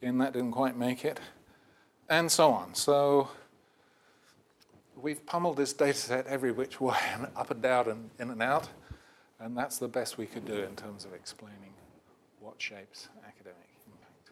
again, 0.02 0.18
that 0.18 0.32
didn't 0.32 0.50
quite 0.50 0.76
make 0.76 1.04
it, 1.04 1.20
and 2.08 2.30
so 2.30 2.50
on. 2.50 2.74
So 2.74 3.28
we've 5.00 5.24
pummeled 5.24 5.56
this 5.56 5.72
data 5.72 5.96
set 5.96 6.26
every 6.26 6.50
which 6.50 6.80
way, 6.80 6.98
and 7.12 7.28
up 7.36 7.52
and 7.52 7.62
down 7.62 7.88
and 7.88 8.10
in 8.18 8.30
and 8.30 8.42
out, 8.42 8.70
and 9.38 9.56
that's 9.56 9.78
the 9.78 9.88
best 9.88 10.18
we 10.18 10.26
could 10.26 10.44
do 10.44 10.54
in 10.54 10.74
terms 10.74 11.04
of 11.04 11.14
explaining 11.14 11.74
what 12.40 12.60
shapes 12.60 13.08
academic 13.24 13.68
impact. 13.86 14.30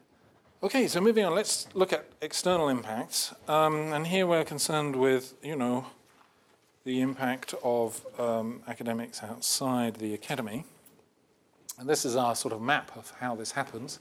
Okay, 0.65 0.89
so 0.89 1.01
moving 1.01 1.25
on, 1.25 1.33
let's 1.33 1.69
look 1.75 1.93
at 1.93 2.07
external 2.21 2.69
impacts. 2.69 3.33
Um, 3.47 3.93
and 3.93 4.09
here 4.09 4.27
we're 4.27 4.45
concerned 4.45 4.97
with, 4.97 5.35
you 5.45 5.55
know, 5.55 5.87
the 6.85 7.01
impact 7.01 7.55
of 7.63 8.05
um, 8.19 8.63
academics 8.69 9.23
outside 9.23 9.97
the 9.97 10.15
academy. 10.15 10.65
And 11.79 11.89
this 11.89 12.05
is 12.05 12.15
our 12.15 12.35
sort 12.37 12.53
of 12.53 12.61
map 12.61 12.91
of 12.97 13.13
how 13.19 13.35
this 13.35 13.53
happens. 13.53 13.99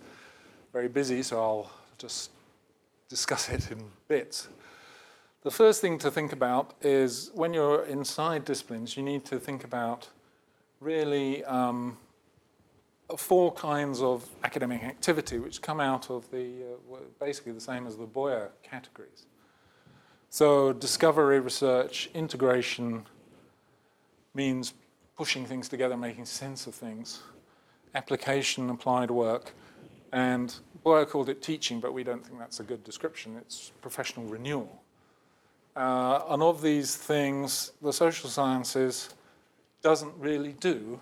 Very 0.73 0.89
busy, 0.89 1.23
so 1.23 1.41
I'll 1.41 1.71
just 1.97 2.29
discuss 3.09 3.49
it 3.49 3.71
in 3.71 3.85
bits. 4.07 4.49
The 5.43 5.51
first 5.51 5.81
thing 5.81 5.97
to 5.99 6.11
think 6.11 6.31
about 6.31 6.73
is 6.81 7.31
when 7.33 7.53
you're 7.53 7.83
inside 7.85 8.45
disciplines, 8.45 8.95
you 8.95 9.03
need 9.03 9.25
to 9.25 9.39
think 9.39 9.63
about 9.63 10.09
really 10.79 11.43
um, 11.45 11.97
four 13.17 13.51
kinds 13.53 14.01
of 14.01 14.27
academic 14.43 14.83
activity 14.83 15.39
which 15.39 15.61
come 15.61 15.79
out 15.79 16.09
of 16.09 16.29
the, 16.31 16.51
uh, 16.93 16.97
basically 17.19 17.51
the 17.51 17.61
same 17.61 17.87
as 17.87 17.97
the 17.97 18.05
Boyer 18.05 18.51
categories. 18.61 19.25
So 20.33 20.73
discovery, 20.73 21.39
research, 21.39 22.09
integration 22.15 23.05
means 24.33 24.73
pushing 25.15 25.45
things 25.45 25.69
together, 25.69 25.95
making 25.95 26.25
sense 26.25 26.65
of 26.65 26.73
things. 26.73 27.21
Application, 27.93 28.71
applied 28.71 29.11
work, 29.11 29.53
and 30.11 30.55
Boyer 30.83 31.05
called 31.05 31.29
it 31.29 31.43
teaching, 31.43 31.79
but 31.79 31.93
we 31.93 32.03
don't 32.03 32.25
think 32.25 32.39
that's 32.39 32.59
a 32.59 32.63
good 32.63 32.83
description. 32.83 33.37
It's 33.37 33.73
professional 33.79 34.25
renewal. 34.25 34.81
Uh, 35.75 36.21
and 36.29 36.41
of 36.41 36.63
these 36.63 36.95
things, 36.95 37.71
the 37.79 37.93
social 37.93 38.27
sciences 38.27 39.09
doesn't 39.83 40.15
really 40.17 40.53
do 40.53 40.99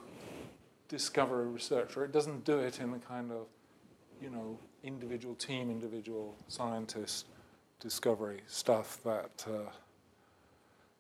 discovery 0.89 1.47
research, 1.47 1.95
or 1.95 2.03
it 2.03 2.11
doesn't 2.11 2.43
do 2.43 2.59
it 2.59 2.81
in 2.81 2.91
the 2.91 2.99
kind 2.99 3.31
of, 3.31 3.45
you 4.21 4.29
know, 4.29 4.59
individual 4.83 5.35
team, 5.35 5.71
individual 5.71 6.35
scientist 6.49 7.27
discovery 7.81 8.41
stuff 8.47 8.99
that 9.03 9.45
uh, 9.49 9.69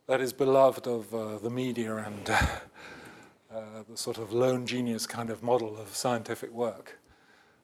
that 0.07 0.19
is 0.19 0.33
beloved 0.33 0.87
of 0.87 1.13
uh, 1.13 1.37
the 1.37 1.49
media 1.49 1.95
and 1.95 2.29
uh, 2.29 2.45
uh, 3.55 3.61
the 3.89 3.95
sort 3.95 4.17
of 4.17 4.33
lone 4.33 4.65
genius 4.65 5.05
kind 5.05 5.29
of 5.29 5.43
model 5.43 5.77
of 5.77 5.95
scientific 5.95 6.51
work. 6.51 6.99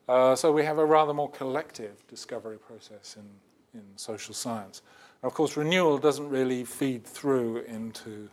Uh, 0.08 0.36
so 0.36 0.52
we 0.52 0.64
have 0.64 0.78
a 0.78 0.86
rather 0.86 1.14
more 1.14 1.30
collective 1.32 2.08
discovery 2.08 2.58
process 2.58 3.18
in, 3.18 3.80
in 3.80 3.86
social 3.98 4.34
science. 4.34 4.82
And 5.22 5.30
of 5.30 5.34
course, 5.34 5.58
renewal 5.58 5.98
doesn't 5.98 6.30
really 6.30 6.64
feed 6.64 7.04
through 7.04 7.64
into 7.64 8.30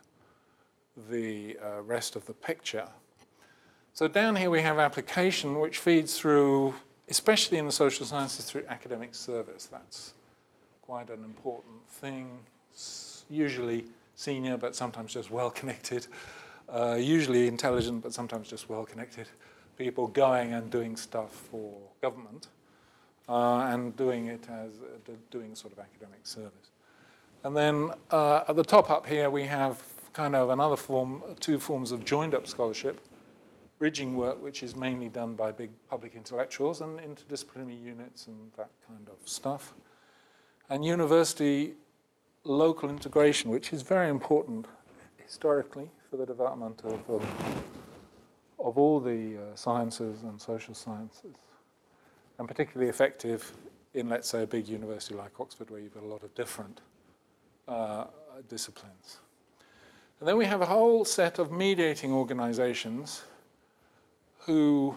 the 1.10 1.56
rest 1.82 2.14
of 2.14 2.24
the 2.26 2.34
picture. 2.34 2.86
So 3.94 4.06
down 4.06 4.36
here 4.36 4.50
we 4.50 4.60
have 4.62 4.78
application, 4.78 5.58
which 5.58 5.78
feeds 5.78 6.16
through, 6.16 6.74
especially 7.08 7.58
in 7.58 7.66
the 7.66 7.72
social 7.72 8.06
sciences, 8.06 8.44
through 8.44 8.64
academic 8.68 9.14
service. 9.14 9.66
That's 9.66 10.14
quite 10.84 11.08
an 11.08 11.24
important 11.24 11.88
thing. 11.88 12.38
Usually 13.30 13.86
senior, 14.16 14.58
but 14.58 14.76
sometimes 14.76 15.14
just 15.14 15.30
well 15.30 15.50
connected. 15.50 16.06
Uh, 16.68 16.98
usually 17.00 17.48
intelligent, 17.48 18.02
but 18.02 18.12
sometimes 18.12 18.48
just 18.48 18.68
well 18.68 18.84
connected. 18.84 19.26
People 19.78 20.06
going 20.06 20.52
and 20.52 20.70
doing 20.70 20.96
stuff 20.96 21.30
for 21.50 21.72
government 22.02 22.48
uh, 23.28 23.70
and 23.72 23.96
doing 23.96 24.26
it 24.26 24.46
as 24.50 24.72
uh, 24.82 25.12
doing 25.30 25.54
sort 25.54 25.72
of 25.72 25.78
academic 25.78 26.26
service. 26.26 26.70
And 27.44 27.56
then 27.56 27.90
uh, 28.10 28.44
at 28.48 28.56
the 28.56 28.64
top 28.64 28.90
up 28.90 29.06
here, 29.06 29.30
we 29.30 29.44
have 29.44 29.82
kind 30.12 30.36
of 30.36 30.50
another 30.50 30.76
form, 30.76 31.22
two 31.40 31.58
forms 31.58 31.92
of 31.92 32.04
joined 32.04 32.34
up 32.34 32.46
scholarship 32.46 33.00
bridging 33.78 34.16
work, 34.16 34.42
which 34.42 34.62
is 34.62 34.76
mainly 34.76 35.08
done 35.08 35.34
by 35.34 35.50
big 35.50 35.70
public 35.88 36.14
intellectuals 36.14 36.80
and 36.80 36.98
interdisciplinary 37.00 37.82
units 37.82 38.28
and 38.28 38.52
that 38.56 38.70
kind 38.86 39.08
of 39.08 39.28
stuff. 39.28 39.74
And 40.70 40.84
university 40.84 41.74
local 42.44 42.90
integration, 42.90 43.50
which 43.50 43.72
is 43.72 43.82
very 43.82 44.08
important 44.08 44.66
historically 45.16 45.90
for 46.10 46.16
the 46.16 46.26
development 46.26 46.80
of, 46.84 47.10
um, 47.10 47.26
of 48.58 48.78
all 48.78 49.00
the 49.00 49.36
uh, 49.36 49.54
sciences 49.54 50.22
and 50.22 50.40
social 50.40 50.74
sciences, 50.74 51.36
and 52.38 52.46
particularly 52.46 52.90
effective 52.90 53.52
in, 53.94 54.08
let's 54.08 54.28
say, 54.28 54.42
a 54.42 54.46
big 54.46 54.68
university 54.68 55.14
like 55.14 55.38
Oxford, 55.40 55.70
where 55.70 55.80
you've 55.80 55.94
got 55.94 56.02
a 56.02 56.06
lot 56.06 56.22
of 56.22 56.34
different 56.34 56.80
uh, 57.68 58.04
disciplines. 58.48 59.18
And 60.20 60.28
then 60.28 60.36
we 60.36 60.44
have 60.46 60.60
a 60.60 60.66
whole 60.66 61.04
set 61.04 61.38
of 61.38 61.50
mediating 61.50 62.12
organizations 62.12 63.24
who 64.40 64.94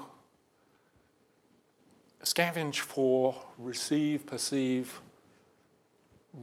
scavenge 2.24 2.80
for, 2.80 3.36
receive, 3.58 4.26
perceive, 4.26 5.00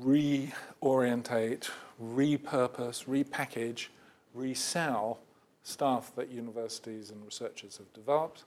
reorientate, 0.02 1.70
repurpose, 2.02 3.04
repackage, 3.06 3.88
resell 4.34 5.18
stuff 5.62 6.14
that 6.16 6.30
universities 6.30 7.10
and 7.10 7.24
researchers 7.24 7.76
have 7.78 7.92
developed. 7.92 8.44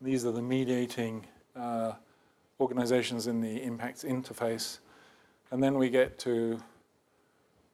These 0.00 0.24
are 0.24 0.32
the 0.32 0.42
mediating 0.42 1.24
uh, 1.54 1.92
organizations 2.60 3.26
in 3.26 3.40
the 3.40 3.62
impacts 3.62 4.04
interface. 4.04 4.78
And 5.50 5.62
then 5.62 5.78
we 5.78 5.90
get 5.90 6.18
to, 6.20 6.58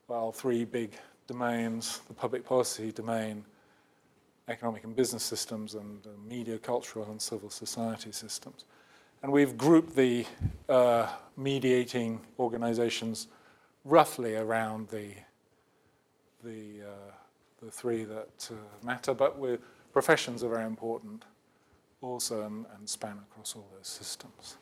well, 0.08 0.32
three 0.32 0.64
big 0.64 0.92
domains, 1.26 2.00
the 2.08 2.14
public 2.14 2.44
policy 2.44 2.92
domain, 2.92 3.44
economic 4.48 4.84
and 4.84 4.94
business 4.94 5.22
systems 5.22 5.74
and 5.74 6.06
media, 6.28 6.58
cultural 6.58 7.10
and 7.10 7.20
civil 7.20 7.48
society 7.48 8.12
systems. 8.12 8.64
And 9.22 9.32
we've 9.32 9.56
grouped 9.56 9.94
the 9.94 10.26
uh, 10.68 11.08
mediating 11.36 12.20
organizations 12.38 13.28
roughly 13.84 14.36
around 14.36 14.88
the, 14.88 15.10
the, 16.42 16.82
uh, 16.82 17.12
the 17.62 17.70
three 17.70 18.04
that 18.04 18.50
uh, 18.50 18.54
matter, 18.84 19.14
but 19.14 19.36
professions 19.92 20.42
are 20.42 20.48
very 20.48 20.66
important 20.66 21.24
also 22.00 22.44
and, 22.44 22.66
and 22.76 22.88
span 22.88 23.18
across 23.30 23.54
all 23.54 23.68
those 23.76 23.86
systems. 23.86 24.56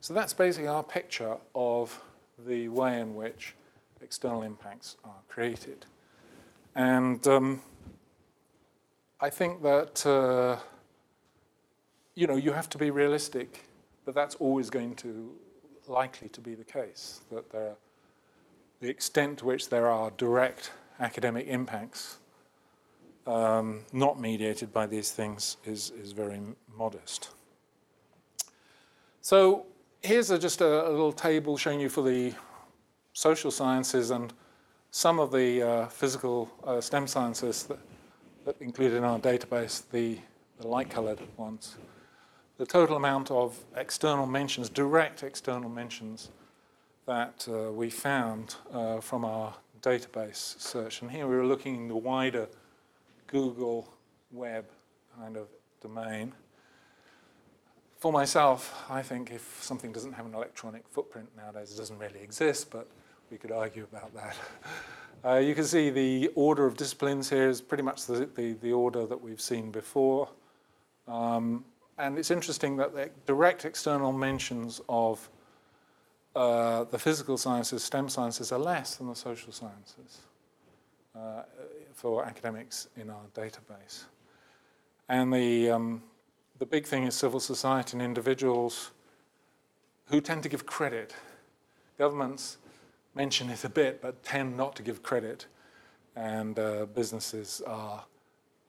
So 0.00 0.12
that's 0.12 0.34
basically 0.34 0.68
our 0.68 0.82
picture 0.82 1.36
of 1.54 1.98
the 2.46 2.68
way 2.68 3.00
in 3.00 3.14
which 3.14 3.54
external 4.02 4.42
impacts 4.42 4.96
are 5.04 5.22
created. 5.28 5.86
And 6.74 7.26
um, 7.26 7.62
I 9.20 9.30
think 9.30 9.62
that 9.62 10.04
uh, 10.04 10.58
you 12.14 12.26
know 12.26 12.36
you 12.36 12.52
have 12.52 12.68
to 12.70 12.78
be 12.78 12.90
realistic, 12.90 13.64
but 14.04 14.14
that's 14.14 14.34
always 14.36 14.70
going 14.70 14.94
to 14.96 15.32
likely 15.86 16.28
to 16.30 16.40
be 16.40 16.54
the 16.54 16.64
case. 16.64 17.20
That 17.30 17.50
there, 17.50 17.68
are, 17.70 17.76
the 18.80 18.88
extent 18.88 19.38
to 19.38 19.46
which 19.46 19.68
there 19.68 19.88
are 19.88 20.10
direct 20.16 20.72
academic 21.00 21.46
impacts 21.46 22.18
um, 23.26 23.80
not 23.92 24.20
mediated 24.20 24.72
by 24.72 24.86
these 24.86 25.10
things 25.10 25.56
is 25.64 25.92
is 26.00 26.12
very 26.12 26.40
modest. 26.76 27.30
So 29.22 29.66
here's 30.02 30.30
a, 30.30 30.38
just 30.38 30.60
a, 30.60 30.86
a, 30.86 30.90
little 30.90 31.12
table 31.12 31.56
showing 31.56 31.80
you 31.80 31.88
for 31.88 32.02
the 32.02 32.34
social 33.14 33.50
sciences 33.50 34.10
and 34.10 34.34
some 34.90 35.18
of 35.18 35.32
the 35.32 35.62
uh, 35.62 35.86
physical 35.86 36.50
uh, 36.66 36.80
STEM 36.80 37.06
sciences 37.06 37.62
that 37.64 37.78
that 38.44 38.60
included 38.60 38.96
in 38.96 39.04
our 39.04 39.18
database, 39.18 39.82
the, 39.90 40.18
the 40.60 40.66
light-colored 40.66 41.18
ones, 41.36 41.76
the 42.58 42.66
total 42.66 42.96
amount 42.96 43.30
of 43.30 43.58
external 43.76 44.26
mentions, 44.26 44.68
direct 44.68 45.22
external 45.22 45.68
mentions 45.68 46.30
that 47.06 47.46
uh, 47.50 47.72
we 47.72 47.90
found 47.90 48.56
uh, 48.72 49.00
from 49.00 49.24
our 49.24 49.54
database 49.82 50.58
search. 50.60 51.02
And 51.02 51.10
here 51.10 51.26
we 51.26 51.36
were 51.36 51.46
looking 51.46 51.76
in 51.76 51.88
the 51.88 51.96
wider 51.96 52.48
Google 53.26 53.92
web 54.30 54.64
kind 55.18 55.36
of 55.36 55.48
domain. 55.82 56.32
For 57.98 58.12
myself, 58.12 58.84
I 58.90 59.02
think 59.02 59.30
if 59.30 59.58
something 59.62 59.92
doesn't 59.92 60.12
have 60.12 60.26
an 60.26 60.34
electronic 60.34 60.86
footprint 60.88 61.28
nowadays, 61.36 61.72
it 61.72 61.76
doesn't 61.76 61.98
really 61.98 62.20
exist, 62.20 62.70
but 62.70 62.88
we 63.30 63.38
could 63.38 63.52
argue 63.52 63.86
about 63.90 64.14
that. 64.14 64.36
Uh, 65.24 65.36
you 65.36 65.54
can 65.54 65.64
see 65.64 65.88
the 65.88 66.30
order 66.34 66.66
of 66.66 66.76
disciplines 66.76 67.30
here 67.30 67.48
is 67.48 67.62
pretty 67.62 67.82
much 67.82 68.04
the, 68.04 68.28
the, 68.36 68.52
the 68.60 68.70
order 68.70 69.06
that 69.06 69.18
we've 69.18 69.40
seen 69.40 69.70
before. 69.70 70.28
Um, 71.08 71.64
and 71.98 72.18
it's 72.18 72.30
interesting 72.30 72.76
that 72.76 72.94
the 72.94 73.10
direct 73.26 73.64
external 73.64 74.12
mentions 74.12 74.80
of 74.88 75.28
uh, 76.34 76.84
the 76.84 76.98
physical 76.98 77.36
sciences, 77.36 77.84
STEM 77.84 78.08
sciences, 78.08 78.50
are 78.50 78.58
less 78.58 78.96
than 78.96 79.08
the 79.08 79.14
social 79.14 79.52
sciences 79.52 80.22
uh, 81.16 81.42
for 81.92 82.24
academics 82.24 82.88
in 82.96 83.10
our 83.10 83.22
database. 83.34 84.04
And 85.08 85.32
the, 85.32 85.70
um, 85.70 86.02
the 86.58 86.66
big 86.66 86.86
thing 86.86 87.04
is 87.04 87.14
civil 87.14 87.38
society 87.38 87.92
and 87.92 88.02
individuals 88.02 88.90
who 90.06 90.20
tend 90.20 90.42
to 90.42 90.48
give 90.48 90.66
credit. 90.66 91.14
Governments 91.98 92.58
mention 93.14 93.48
it 93.50 93.64
a 93.64 93.68
bit, 93.68 94.02
but 94.02 94.22
tend 94.24 94.56
not 94.56 94.74
to 94.76 94.82
give 94.82 95.02
credit. 95.02 95.46
And 96.16 96.58
uh, 96.58 96.86
businesses 96.86 97.62
are, 97.66 98.04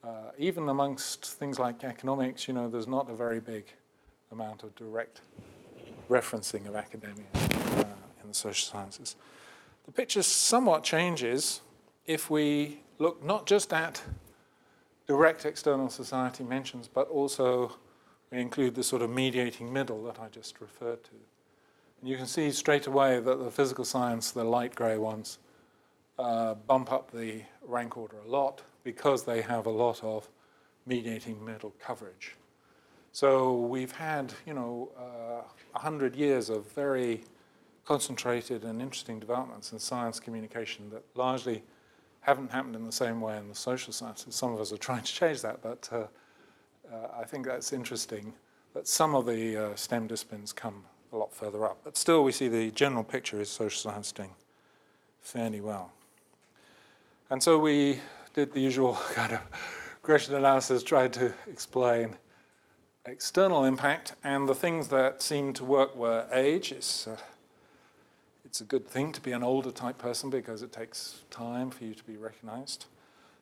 uh, 0.06 0.32
even 0.38 0.70
amongst 0.70 1.26
things 1.26 1.58
like 1.58 1.84
economics, 1.84 2.48
you 2.48 2.54
know, 2.54 2.70
there's 2.70 2.88
not 2.88 3.10
a 3.10 3.16
very 3.16 3.40
big 3.40 3.66
amount 4.32 4.64
of 4.64 4.76
direct 4.76 5.22
referencing 6.10 6.68
of 6.68 6.76
academia 6.76 7.26
uh, 7.34 7.86
in 8.22 8.28
the 8.28 8.34
social 8.34 8.72
sciences. 8.72 9.16
The 9.86 9.92
picture 9.92 10.22
somewhat 10.22 10.84
changes 10.84 11.62
if 12.06 12.30
we 12.30 12.82
look 13.00 13.24
not 13.24 13.48
just 13.48 13.74
at 13.74 14.04
direct 15.08 15.46
external 15.46 15.90
society 15.90 16.44
mentions, 16.44 16.88
but 16.88 17.08
also 17.08 17.76
we 18.32 18.40
include 18.40 18.76
the 18.76 18.84
sort 18.84 19.02
of 19.02 19.10
mediating 19.10 19.72
middle 19.72 20.04
that 20.04 20.20
I 20.20 20.28
just 20.30 20.62
referred 20.62 21.04
to. 21.06 21.12
And 22.02 22.10
you 22.10 22.18
can 22.18 22.28
see 22.28 22.52
straight 22.52 22.86
away 22.88 23.20
that 23.20 23.40
the 23.40 23.50
physical 23.50 23.86
science, 23.86 24.32
the 24.32 24.44
light 24.44 24.76
grey 24.76 24.98
ones, 24.98 25.40
uh, 26.20 26.54
bump 26.54 26.92
up 26.92 27.12
the 27.12 27.42
rank 27.66 27.98
order 27.98 28.18
a 28.26 28.30
lot 28.30 28.62
because 28.86 29.26
they 29.26 29.42
have 29.42 29.66
a 29.66 29.70
lot 29.70 30.02
of 30.02 30.30
mediating 30.86 31.44
middle 31.44 31.74
coverage. 31.80 32.36
So 33.12 33.54
we've 33.54 33.92
had, 33.92 34.34
you 34.46 34.54
know, 34.54 34.90
uh, 34.98 35.42
100 35.72 36.16
years 36.16 36.50
of 36.50 36.72
very 36.72 37.24
concentrated 37.84 38.64
and 38.64 38.82
interesting 38.82 39.20
developments 39.20 39.74
in 39.74 39.80
science 39.80 40.20
communication 40.20 40.90
that 40.92 41.04
largely 41.16 41.64
haven't 42.22 42.52
happened 42.52 42.76
in 42.76 42.86
the 42.86 42.92
same 42.92 43.20
way 43.20 43.38
in 43.38 43.50
the 43.50 43.56
social 43.56 43.92
sciences. 43.92 44.36
Some 44.36 44.54
of 44.54 44.62
us 44.62 44.72
are 44.72 44.78
trying 44.78 45.04
to 45.04 45.14
change 45.14 45.42
that, 45.42 45.62
but 45.62 45.90
uh, 45.92 45.96
uh, 46.94 47.08
I 47.20 47.24
think 47.26 47.46
that's 47.46 47.74
interesting 47.74 48.34
that 48.74 48.88
some 48.88 49.16
of 49.16 49.26
the 49.26 49.58
uh, 49.58 49.76
STEM 49.76 50.08
disciplines 50.08 50.54
come 50.54 50.84
a 51.12 51.18
lot 51.18 51.34
further 51.34 51.66
up. 51.66 51.78
But 51.84 51.98
still, 51.98 52.24
we 52.24 52.32
see 52.32 52.48
the 52.48 52.72
general 52.72 53.04
picture 53.04 53.40
is 53.40 53.50
social 53.50 53.92
science 53.92 54.12
doing 54.12 54.32
fairly 55.22 55.62
well. 55.62 55.92
And 57.30 57.42
so 57.42 57.58
we 57.58 58.00
did 58.36 58.52
the 58.52 58.60
usual 58.60 58.94
kind 59.14 59.32
of 59.32 59.40
regression 60.02 60.36
analysis, 60.36 60.84
tried 60.84 61.14
to 61.14 61.34
explain 61.50 62.18
external 63.06 63.64
impact, 63.64 64.14
and 64.24 64.48
the 64.48 64.54
things 64.54 64.90
that 64.90 65.22
seemed 65.22 65.56
to 65.56 65.64
work 65.64 65.96
were 65.96 66.28
age. 66.34 66.74
It's, 66.74 67.08
uh, 67.08 67.16
it's 68.44 68.60
a 68.60 68.66
good 68.66 68.88
thing 68.88 69.14
to 69.14 69.22
be 69.22 69.32
an 69.32 69.42
older 69.42 69.72
type 69.72 69.98
person 69.98 70.30
because 70.30 70.62
it 70.64 70.74
takes 70.74 71.24
time 71.32 71.72
for 71.72 71.86
you 71.86 71.94
to 71.94 72.04
be 72.04 72.18
recognized. 72.18 72.88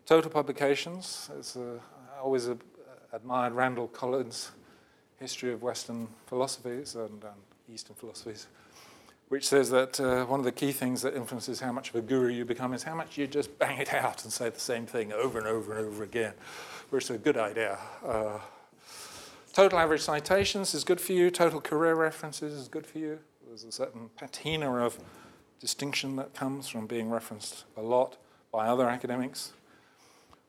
Total 0.05 0.29
publications, 0.29 1.29
is 1.39 1.57
uh, 1.57 1.79
I 2.15 2.19
always 2.19 2.47
uh, 2.47 2.55
admired 3.11 3.53
Randall 3.53 3.87
Collins' 3.87 4.51
history 5.19 5.53
of 5.53 5.63
Western 5.63 6.07
philosophies 6.27 6.93
and, 6.95 7.23
and 7.23 7.73
Eastern 7.73 7.95
philosophies, 7.95 8.47
which 9.33 9.47
says 9.47 9.71
that 9.71 9.99
uh, 9.99 10.23
one 10.25 10.39
of 10.39 10.43
the 10.43 10.51
key 10.51 10.71
things 10.71 11.01
that 11.01 11.15
influences 11.15 11.59
how 11.59 11.71
much 11.71 11.89
of 11.89 11.95
a 11.95 12.01
guru 12.01 12.31
you 12.31 12.45
become 12.45 12.71
is 12.71 12.83
how 12.83 12.93
much 12.93 13.17
you 13.17 13.25
just 13.25 13.57
bang 13.57 13.79
it 13.79 13.91
out 13.91 14.23
and 14.23 14.31
say 14.31 14.47
the 14.47 14.59
same 14.59 14.85
thing 14.85 15.11
over 15.11 15.39
and 15.39 15.47
over 15.47 15.75
and 15.75 15.87
over 15.87 16.03
again, 16.03 16.33
which 16.91 17.05
is 17.05 17.09
a 17.09 17.17
good 17.17 17.35
idea. 17.35 17.79
Uh, 18.05 18.37
Total 19.51 19.79
average 19.79 20.01
citations 20.01 20.75
is 20.75 20.83
good 20.83 21.01
for 21.01 21.13
you. 21.13 21.31
Total 21.31 21.59
career 21.59 21.95
references 21.95 22.53
is 22.53 22.67
good 22.67 22.85
for 22.85 22.99
you. 22.99 23.17
There's 23.47 23.63
a 23.63 23.71
certain 23.71 24.11
patina 24.17 24.71
of 24.85 24.99
distinction 25.59 26.15
that 26.17 26.35
comes 26.35 26.67
from 26.67 26.85
being 26.85 27.09
referenced 27.09 27.65
a 27.75 27.81
lot 27.81 28.17
by 28.51 28.67
other 28.67 28.87
academics. 28.87 29.53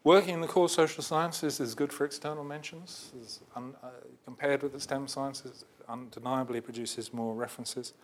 Working 0.05 0.35
in 0.35 0.41
the 0.43 0.47
core 0.47 0.69
social 0.69 1.03
sciences 1.03 1.59
is 1.59 1.75
good 1.75 1.91
for 1.91 2.05
external 2.05 2.45
mentions. 2.45 3.13
Un, 3.57 3.75
uh, 3.83 3.89
compared 4.27 4.63
with 4.63 4.75
the 4.75 4.81
STEM 4.81 5.09
sciences, 5.09 5.65
undeniably 5.89 6.61
produces 6.61 7.15
more 7.15 7.35
references. 7.35 7.95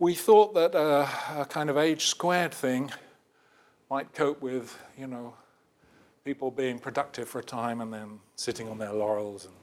We 0.00 0.14
thought 0.14 0.54
that 0.54 0.76
uh, 0.76 1.08
a 1.36 1.44
kind 1.44 1.68
of 1.68 1.76
age 1.76 2.06
squared 2.06 2.54
thing 2.54 2.92
might 3.90 4.12
cope 4.14 4.40
with, 4.40 4.78
you 4.96 5.08
know, 5.08 5.34
people 6.24 6.52
being 6.52 6.78
productive 6.78 7.28
for 7.28 7.40
a 7.40 7.42
time 7.42 7.80
and 7.80 7.92
then 7.92 8.20
sitting 8.36 8.68
on 8.68 8.78
their 8.78 8.92
laurels 8.92 9.46
and 9.46 9.54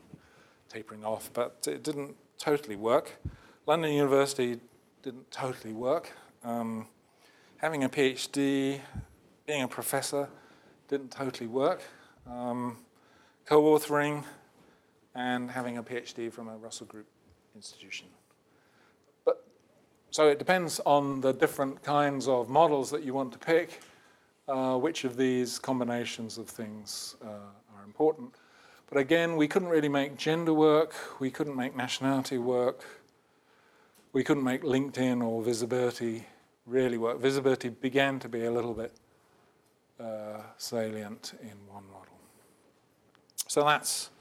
tapering 0.67 1.05
off, 1.05 1.29
but 1.31 1.65
it 1.69 1.83
didn't 1.83 2.17
totally 2.37 2.75
work. 2.75 3.13
London 3.65 3.93
University 3.93 4.59
didn't 5.03 5.31
totally 5.31 5.73
work. 5.73 6.11
Um, 6.43 6.87
having 7.57 7.85
a 7.85 7.89
PhD, 7.89 8.81
being 9.47 9.63
a 9.63 9.69
professor, 9.69 10.27
didn't 10.89 11.11
totally 11.11 11.47
work. 11.47 11.81
Um, 12.29 12.79
co-authoring 13.45 14.25
and 15.13 15.49
having 15.49 15.77
a 15.77 15.83
PhD 15.83 16.29
from 16.29 16.49
a 16.49 16.57
Russell 16.57 16.87
Group 16.87 17.07
institution. 17.55 18.07
So 20.15 20.29
it 20.29 20.39
depends 20.39 20.79
on 20.85 21.19
the 21.19 21.33
different 21.33 21.83
kinds 21.83 22.29
of 22.29 22.47
models 22.47 22.89
that 22.91 23.03
you 23.03 23.13
want 23.13 23.33
to 23.33 23.37
pick 23.37 23.81
uh, 24.47 24.77
which 24.77 25.03
of 25.03 25.17
these 25.17 25.59
combinations 25.59 26.37
of 26.37 26.47
things 26.47 27.17
uh, 27.21 27.27
are 27.75 27.83
important. 27.83 28.33
But 28.89 28.97
again, 28.97 29.35
we 29.35 29.49
couldn't 29.49 29.67
really 29.67 29.89
make 29.89 30.15
gender 30.15 30.53
work, 30.53 30.95
we 31.19 31.29
couldn't 31.29 31.57
make 31.57 31.75
nationality 31.75 32.37
work, 32.37 32.85
we 34.13 34.23
couldn't 34.23 34.45
make 34.45 34.61
LinkedIn 34.63 35.21
or 35.21 35.43
visibility 35.43 36.23
really 36.65 36.97
work. 36.97 37.19
Visibility 37.19 37.67
began 37.67 38.17
to 38.19 38.29
be 38.29 38.45
a 38.45 38.51
little 38.51 38.73
bit 38.73 38.93
uh, 39.99 40.43
salient 40.57 41.33
in 41.41 41.57
one 41.67 41.83
model. 41.91 42.17
So 43.47 43.65
that's 43.65 44.11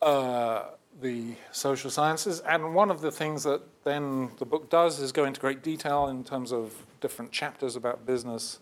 uh, 0.00 0.62
the 1.00 1.34
social 1.52 1.90
sciences. 1.90 2.40
And 2.40 2.74
one 2.74 2.90
of 2.90 3.00
the 3.00 3.10
things 3.10 3.42
that 3.44 3.62
then 3.84 4.30
the 4.38 4.44
book 4.44 4.70
does 4.70 5.00
is 5.00 5.12
go 5.12 5.24
into 5.24 5.40
great 5.40 5.62
detail 5.62 6.08
in 6.08 6.24
terms 6.24 6.52
of 6.52 6.74
different 7.00 7.32
chapters 7.32 7.76
about 7.76 8.06
business 8.06 8.60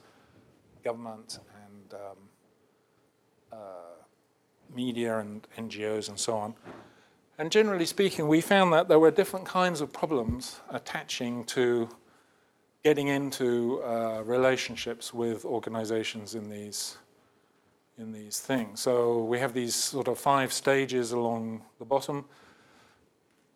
government 0.83 1.39
and 1.67 1.95
um, 1.95 2.17
uh, 3.53 3.57
media 4.75 5.19
and 5.19 5.47
NGOs 5.59 6.09
and 6.09 6.19
so 6.19 6.37
on. 6.37 6.55
And 7.39 7.51
generally 7.51 7.87
speaking, 7.87 8.29
we 8.29 8.41
found 8.41 8.73
that 8.73 8.89
there 8.89 8.99
were 8.99 9.11
different 9.11 9.47
kinds 9.47 9.81
of 9.81 9.93
problems 9.93 10.61
attaching 10.71 11.45
to 11.47 11.89
getting 12.85 13.09
into 13.09 13.81
uh, 13.83 14.23
relationships 14.25 15.15
with 15.15 15.45
organizations 15.45 16.35
in 16.35 16.51
these 16.51 16.99
in 18.03 18.13
these 18.13 18.41
things. 18.41 18.81
So 18.81 19.23
we 19.25 19.39
have 19.39 19.55
these 19.55 19.75
sort 19.75 20.09
of 20.09 20.19
five 20.19 20.53
stages 20.53 21.13
along 21.13 21.63
the 21.79 21.85
bottom. 21.85 22.27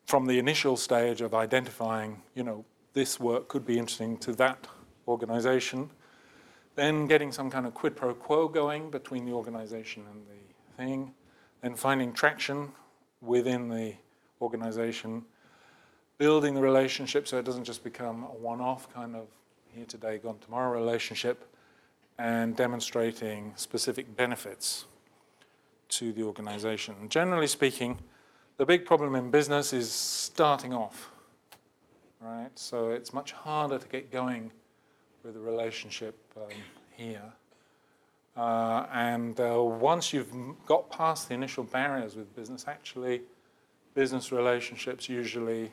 From 0.06 0.26
the 0.26 0.38
initial 0.38 0.76
stage 0.76 1.20
of 1.20 1.35
identifying, 1.35 2.22
you 2.35 2.44
know, 2.44 2.64
this 2.94 3.20
work 3.20 3.48
could 3.48 3.66
be 3.66 3.78
interesting 3.78 4.16
to 4.18 4.32
that 4.37 4.66
organization, 5.09 5.90
then 6.76 7.06
getting 7.06 7.32
some 7.32 7.50
kind 7.50 7.66
of 7.66 7.74
quid 7.74 7.96
pro 7.96 8.14
quo 8.14 8.48
going 8.48 8.90
between 8.90 9.26
the 9.26 9.32
organization 9.32 10.04
and 10.11 10.26
the 10.26 10.76
thing, 10.76 11.12
then 11.61 11.74
finding 11.74 12.12
traction 12.12 12.70
within 13.20 13.68
the 13.68 13.94
organization, 14.40 15.24
building 16.18 16.54
the 16.54 16.61
relationship 16.62 17.26
so 17.26 17.37
it 17.38 17.44
doesn't 17.44 17.64
just 17.64 17.82
become 17.82 18.22
a 18.22 18.37
one 18.52 18.61
off 18.61 18.92
kind 18.94 19.16
of 19.16 19.26
here 19.74 19.87
today, 19.87 20.18
gone 20.18 20.38
tomorrow 20.38 20.72
relationship, 20.72 21.52
and 22.18 22.57
demonstrating 22.57 23.52
specific 23.57 24.16
benefits 24.16 24.87
to 25.88 26.12
the 26.12 26.22
organization. 26.22 26.94
Generally 27.09 27.46
speaking, 27.48 27.98
the 28.57 28.66
big 28.66 28.85
problem 28.85 29.14
in 29.14 29.31
business 29.31 29.72
is 29.72 29.90
starting 29.90 30.72
off, 30.72 31.11
right? 32.20 32.50
So 32.55 32.90
it's 32.90 33.12
much 33.12 33.33
harder 33.33 33.79
to 33.79 33.88
get 33.88 34.11
going 34.11 34.50
with 35.22 35.37
a 35.37 35.40
relationship 35.40 36.16
um, 36.37 36.48
here. 36.96 37.33
Uh, 38.37 38.87
and 38.92 39.38
uh, 39.40 39.62
once 39.62 40.12
you've 40.12 40.33
got 40.66 40.90
past 40.90 41.29
the 41.29 41.35
initial 41.35 41.64
barriers 41.64 42.16
with 42.16 42.35
business, 42.35 42.66
actually, 42.68 43.22
business 43.94 44.31
relationships 44.31 45.09
usually 45.09 45.72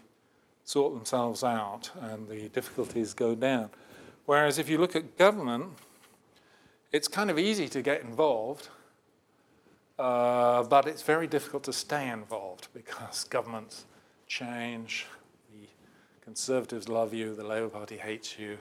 sort 0.63 0.93
themselves 0.93 1.43
out 1.43 1.91
and 2.01 2.27
the 2.29 2.47
difficulties 2.49 3.13
go 3.13 3.35
down. 3.35 3.69
Whereas 4.25 4.57
if 4.59 4.69
you 4.69 4.77
look 4.77 4.95
at 4.95 5.17
government, 5.17 5.71
it's 6.93 7.07
kind 7.07 7.31
of 7.31 7.39
easy 7.39 7.67
to 7.67 7.81
get 7.81 8.01
involved, 8.01 8.69
uh, 9.97 10.63
but 10.63 10.87
it's 10.87 11.01
very 11.01 11.25
difficult 11.25 11.63
to 11.63 11.73
stay 11.73 12.07
involved 12.07 12.67
because 12.73 13.23
governments 13.29 13.85
change. 14.27 15.07
The 15.51 15.67
Conservatives 16.21 16.87
love 16.87 17.13
you, 17.13 17.35
the 17.35 17.43
Labour 17.43 17.69
Party 17.69 17.97
hates 17.97 18.37
you, 18.37 18.57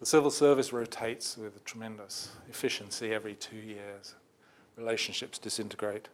the 0.00 0.06
civil 0.06 0.30
service 0.30 0.72
rotates 0.72 1.36
with 1.36 1.62
tremendous 1.64 2.32
efficiency 2.48 3.12
every 3.12 3.34
two 3.34 3.56
years. 3.56 4.14
Relationships 4.76 5.38
disintegrate. 5.38 6.08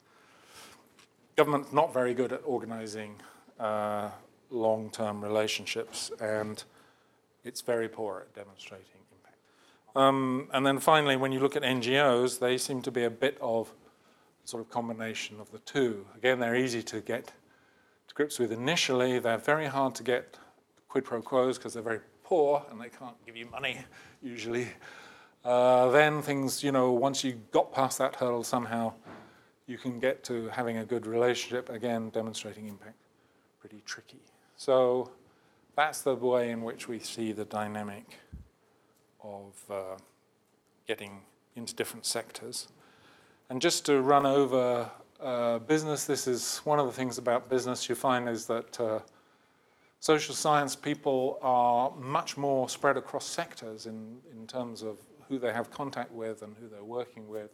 Government's 1.37 1.73
not 1.73 1.95
very 1.95 2.13
good 2.13 2.33
at 2.33 2.43
organizing 2.45 3.15
uh, 3.61 4.11
long 4.51 4.91
term 4.91 5.23
relationships, 5.23 6.11
and 6.21 6.65
it's 7.45 7.61
very 7.61 7.89
poor 7.89 8.27
at 8.27 8.35
demonstrating. 8.35 8.98
Um, 9.97 10.49
and 10.53 10.67
then 10.67 10.79
finally, 10.79 11.17
when 11.17 11.33
you 11.33 11.41
look 11.41 11.57
at 11.57 11.63
NGOs, 11.63 12.39
they 12.39 12.59
seem 12.59 12.83
to 12.83 12.91
be 12.91 13.05
a 13.05 13.11
bit 13.11 13.39
of 13.41 13.73
sort 14.45 14.63
of 14.63 14.71
combination 14.71 15.41
of 15.41 15.51
the 15.51 15.59
two. 15.59 16.07
Again, 16.17 16.39
they're 16.39 16.57
easy 16.57 16.83
to 16.85 17.01
get 17.01 17.27
to 17.27 18.15
grips 18.15 18.39
with 18.39 18.53
initially, 18.53 19.19
they're 19.19 19.39
very 19.39 19.67
hard 19.67 19.95
to 19.97 20.03
get 20.03 20.39
quid 20.89 21.05
pro 21.05 21.21
quos 21.21 21.59
because 21.59 21.75
they're 21.75 21.83
very 21.83 22.01
poor 22.25 22.65
and 22.71 22.81
they 22.81 22.89
can't 22.89 23.17
give 23.27 23.37
you 23.37 23.47
money 23.51 23.79
usually, 24.23 24.69
uh, 25.45 25.91
then 25.91 26.23
things, 26.23 26.63
you 26.63 26.73
know, 26.73 26.93
once 26.93 27.25
you 27.25 27.41
got 27.53 27.73
past 27.73 27.99
that 27.99 28.17
hurdle 28.17 28.45
somehow, 28.45 28.93
you 29.67 29.79
can 29.79 29.99
get 30.01 30.25
to 30.25 30.49
having 30.49 30.79
a 30.79 30.85
good 30.85 31.07
relationship, 31.07 31.69
again, 31.69 32.11
demonstrating 32.11 32.67
impact. 32.67 32.97
Pretty 33.61 33.83
tricky. 33.85 34.21
So 34.57 35.11
that's 35.77 36.03
the 36.03 36.15
way 36.15 36.51
in 36.51 36.63
which 36.63 36.89
we 36.89 36.99
see 36.99 37.33
the 37.33 37.45
dynamic 37.45 38.19
of 39.23 39.55
uh, 39.71 39.97
getting 40.87 41.21
into 41.57 41.75
different 41.75 42.07
sectors. 42.07 42.69
And 43.51 43.61
just 43.61 43.87
to 43.87 44.01
run 44.01 44.27
over 44.27 44.91
uh, 45.21 45.59
business, 45.61 46.05
this 46.05 46.27
is 46.27 46.59
one 46.65 46.79
of 46.79 46.87
the 46.87 46.93
things 46.93 47.19
about 47.19 47.49
business 47.49 47.89
you 47.89 47.95
find 47.95 48.29
is 48.29 48.47
that 48.47 48.81
uh, 48.81 49.01
social 50.01 50.35
science 50.35 50.77
people 50.77 51.39
are 51.43 51.91
much 51.97 52.37
more 52.37 52.69
spread 52.69 52.97
across 52.97 53.27
sectors 53.27 53.87
in, 53.87 54.19
in 54.33 54.47
terms 54.47 54.83
of 54.83 54.99
who 55.29 55.39
they 55.39 55.53
have 55.53 55.71
contact 55.71 56.13
with 56.13 56.43
and 56.43 56.57
who 56.61 56.69
they're 56.69 56.85
working 56.85 57.29
with, 57.29 57.51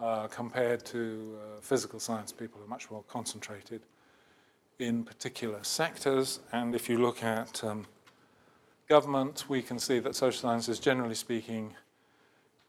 uh, 0.00 0.26
compared 0.28 0.84
to 0.84 1.38
uh, 1.38 1.60
physical 1.60 2.00
science 2.00 2.32
people 2.32 2.60
are 2.62 2.68
much 2.68 2.90
more 2.90 3.02
concentrated 3.08 3.82
in 4.78 5.04
particular 5.04 5.62
sectors. 5.62 6.40
And 6.52 6.74
if 6.74 6.88
you 6.88 6.98
look 6.98 7.22
at 7.22 7.62
um, 7.62 7.86
government, 8.88 9.44
we 9.48 9.62
can 9.62 9.78
see 9.78 9.98
that 10.00 10.14
social 10.14 10.40
sciences, 10.40 10.78
generally 10.78 11.14
speaking, 11.14 11.74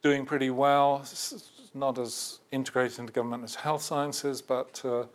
doing 0.02 0.26
pretty 0.26 0.50
well. 0.50 1.00
It's 1.02 1.52
not 1.74 1.98
as 1.98 2.40
integrated 2.52 3.00
into 3.00 3.14
government 3.14 3.44
as 3.44 3.56
health 3.56 3.82
sciences, 3.82 4.42
but 4.42 4.82
uh, 4.86 5.06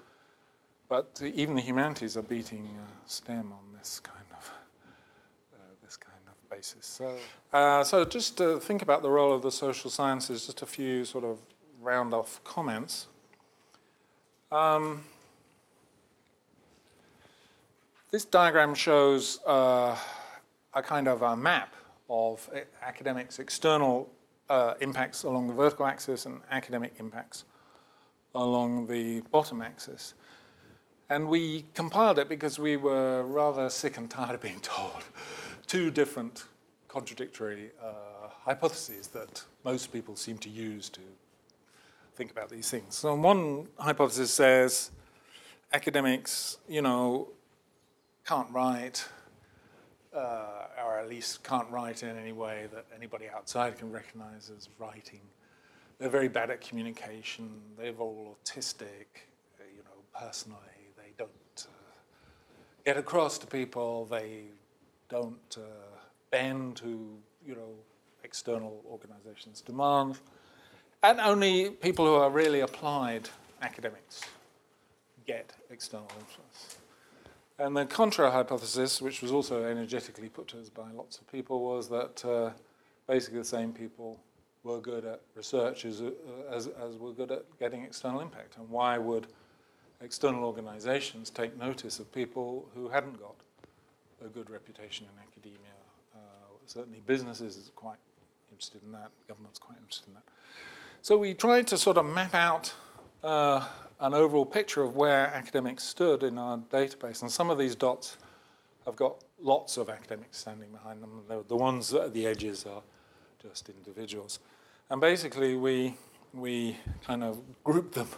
but 0.89 1.23
even 1.23 1.55
the 1.55 1.63
humanities 1.63 2.17
are 2.17 2.23
beating 2.23 2.69
uh, 2.77 2.87
STEM 3.07 3.53
on 3.53 3.79
this 3.79 4.01
kind 4.01 4.27
of 4.33 4.53
uh, 5.55 5.63
this 5.83 5.97
kind 5.97 6.19
of 6.27 6.51
basis. 6.51 6.85
So, 6.85 7.17
uh, 7.53 7.85
so 7.85 8.05
just 8.05 8.37
to 8.39 8.59
think 8.59 8.83
about 8.83 9.03
the 9.03 9.11
role 9.11 9.33
of 9.33 9.43
the 9.43 9.53
social 9.53 9.91
sciences, 9.91 10.47
just 10.47 10.63
a 10.63 10.67
few 10.67 11.05
sort 11.05 11.25
of 11.25 11.39
round 11.81 12.13
off 12.13 12.43
comments. 12.45 13.07
Um, 14.51 15.05
this 18.11 18.25
diagram 18.25 18.75
shows 18.75 19.39
uh, 19.47 19.97
a 20.75 20.83
kind 20.83 21.09
of 21.09 21.23
a 21.23 21.37
map 21.37 21.75
of 22.09 22.49
academics' 22.83 23.39
external 23.39 24.11
uh, 24.49 24.75
impacts 24.81 25.23
along 25.23 25.47
the 25.47 25.55
vertical 25.55 25.87
axis 25.87 26.27
and 26.27 26.41
academic 26.51 26.93
impacts 26.99 27.45
along 28.35 28.87
the 28.87 29.21
bottom 29.31 29.63
axis. 29.63 30.15
And 31.09 31.29
we 31.29 31.65
compiled 31.75 32.19
it 32.19 32.29
because 32.29 32.59
we 32.59 32.77
were 32.77 33.25
rather 33.25 33.69
sick 33.69 33.97
and 33.97 34.09
tired 34.09 34.35
of 34.35 34.41
being 34.41 34.61
told 34.63 35.05
two 35.67 35.91
different 35.91 36.45
contradictory 36.89 37.71
uh, 37.83 38.29
hypotheses 38.45 39.09
that 39.09 39.45
most 39.65 39.93
people 39.93 40.17
seem 40.17 40.39
to 40.39 40.49
use 40.49 40.89
to 40.89 41.01
think 42.17 42.31
about 42.31 42.51
these 42.51 42.71
things. 42.71 42.97
So 42.97 43.15
one 43.15 43.69
hypothesis 43.79 44.33
says 44.33 44.91
academics, 45.73 46.59
you 46.69 46.83
know, 46.83 47.29
can't 48.27 48.51
write, 48.51 49.07
uh, 50.15 50.67
or 50.85 50.99
at 50.99 51.09
least 51.09 51.43
can't 51.45 51.69
write 51.71 52.03
in 52.03 52.17
any 52.17 52.33
way 52.33 52.69
that 52.73 52.87
anybody 52.95 53.29
outside 53.29 53.79
can 53.79 53.91
recognize 53.93 54.51
as 54.57 54.69
writing. 54.79 55.21
They're 55.99 56.09
very 56.09 56.29
bad 56.29 56.51
at 56.51 56.61
communication. 56.61 57.51
They're 57.79 57.93
all 57.99 58.37
autistic, 58.45 59.07
uh, 59.59 59.65
you 59.77 59.83
know, 59.85 60.19
personally. 60.19 60.59
They 60.97 61.13
don't 61.19 61.31
uh, 61.59 61.93
get 62.85 62.97
across 62.97 63.39
to 63.39 63.47
people. 63.47 64.07
They 64.07 64.45
don't 65.09 65.57
uh, 65.57 65.61
bend 66.31 66.77
to, 66.77 67.19
you 67.47 67.55
know, 67.55 67.75
external 68.25 68.83
organizations' 68.91 69.61
demands. 69.61 70.21
And 71.03 71.21
only 71.21 71.71
people 71.71 72.05
who 72.07 72.15
are 72.15 72.31
really 72.31 72.61
applied 72.61 73.29
academics 73.63 74.23
get 75.27 75.53
external 75.71 76.09
influence. 76.19 76.80
And 77.61 77.77
the 77.77 77.85
contra 77.85 78.31
hypothesis, 78.31 79.03
which 79.03 79.21
was 79.21 79.33
also 79.33 79.65
energetically 79.65 80.31
put 80.31 80.49
to 80.49 80.61
us 80.61 80.71
by 80.71 80.91
lots 80.93 81.19
of 81.19 81.31
people, 81.31 81.61
was 81.61 81.91
that 81.91 82.25
uh, 82.25 82.51
basically 83.07 83.39
the 83.41 83.45
same 83.45 83.71
people 83.75 84.19
were 84.65 84.81
good 84.81 85.05
at 85.05 85.21
research 85.35 85.85
as, 85.85 86.01
uh, 86.01 86.11
as, 86.51 86.69
as 86.69 86.97
were 86.97 87.13
good 87.13 87.31
at 87.31 87.45
getting 87.59 87.83
external 87.83 88.23
impact. 88.23 88.57
And 88.57 88.67
why 88.71 88.97
would 88.97 89.27
external 90.01 90.45
organizations 90.45 91.29
take 91.29 91.55
notice 91.59 91.99
of 91.99 92.11
people 92.15 92.67
who 92.75 92.89
hadn't 92.89 93.21
got 93.21 93.37
a 94.25 94.29
good 94.29 94.49
reputation 94.49 95.07
in 95.13 95.23
academia? 95.23 95.77
Uh, 96.15 96.19
certainly 96.65 97.03
businesses 97.07 97.59
is 97.59 97.71
quite 97.77 97.99
interested 98.51 98.83
in 98.83 98.93
that, 98.93 99.11
government's 99.29 99.59
quite 99.59 99.77
interested 99.81 100.09
in 100.09 100.15
that. 100.15 100.25
So 101.03 101.19
we 101.19 101.35
tried 101.35 101.67
to 101.67 101.77
sort 101.77 101.99
of 101.99 102.07
map 102.07 102.35
out 102.35 102.73
uh, 103.23 103.65
an 104.01 104.15
overall 104.15 104.47
picture 104.47 104.83
of 104.83 104.97
where 104.97 105.27
academics 105.29 105.85
stood 105.85 106.23
in 106.23 106.39
our 106.39 106.59
database. 106.59 107.23
And 107.23 107.31
some 107.31 107.51
of 107.51 107.59
these 107.59 107.75
dots 107.75 108.17
have 108.87 108.97
got 108.97 109.23
lots 109.41 109.77
of 109.77 109.89
academics 109.91 110.39
standing 110.39 110.71
behind 110.71 111.03
them. 111.03 111.23
The, 111.29 111.45
the 111.49 111.57
ones 111.57 111.93
at 111.93 112.15
the 112.15 112.27
edges 112.27 112.65
are 112.67 112.83
just 113.43 113.69
individuals. 113.69 114.39
And 114.91 115.01
basically, 115.01 115.57
we, 115.57 115.95
we 116.33 116.77
kind 117.07 117.23
of 117.23 117.41
group 117.63 117.93
them. 117.93 118.09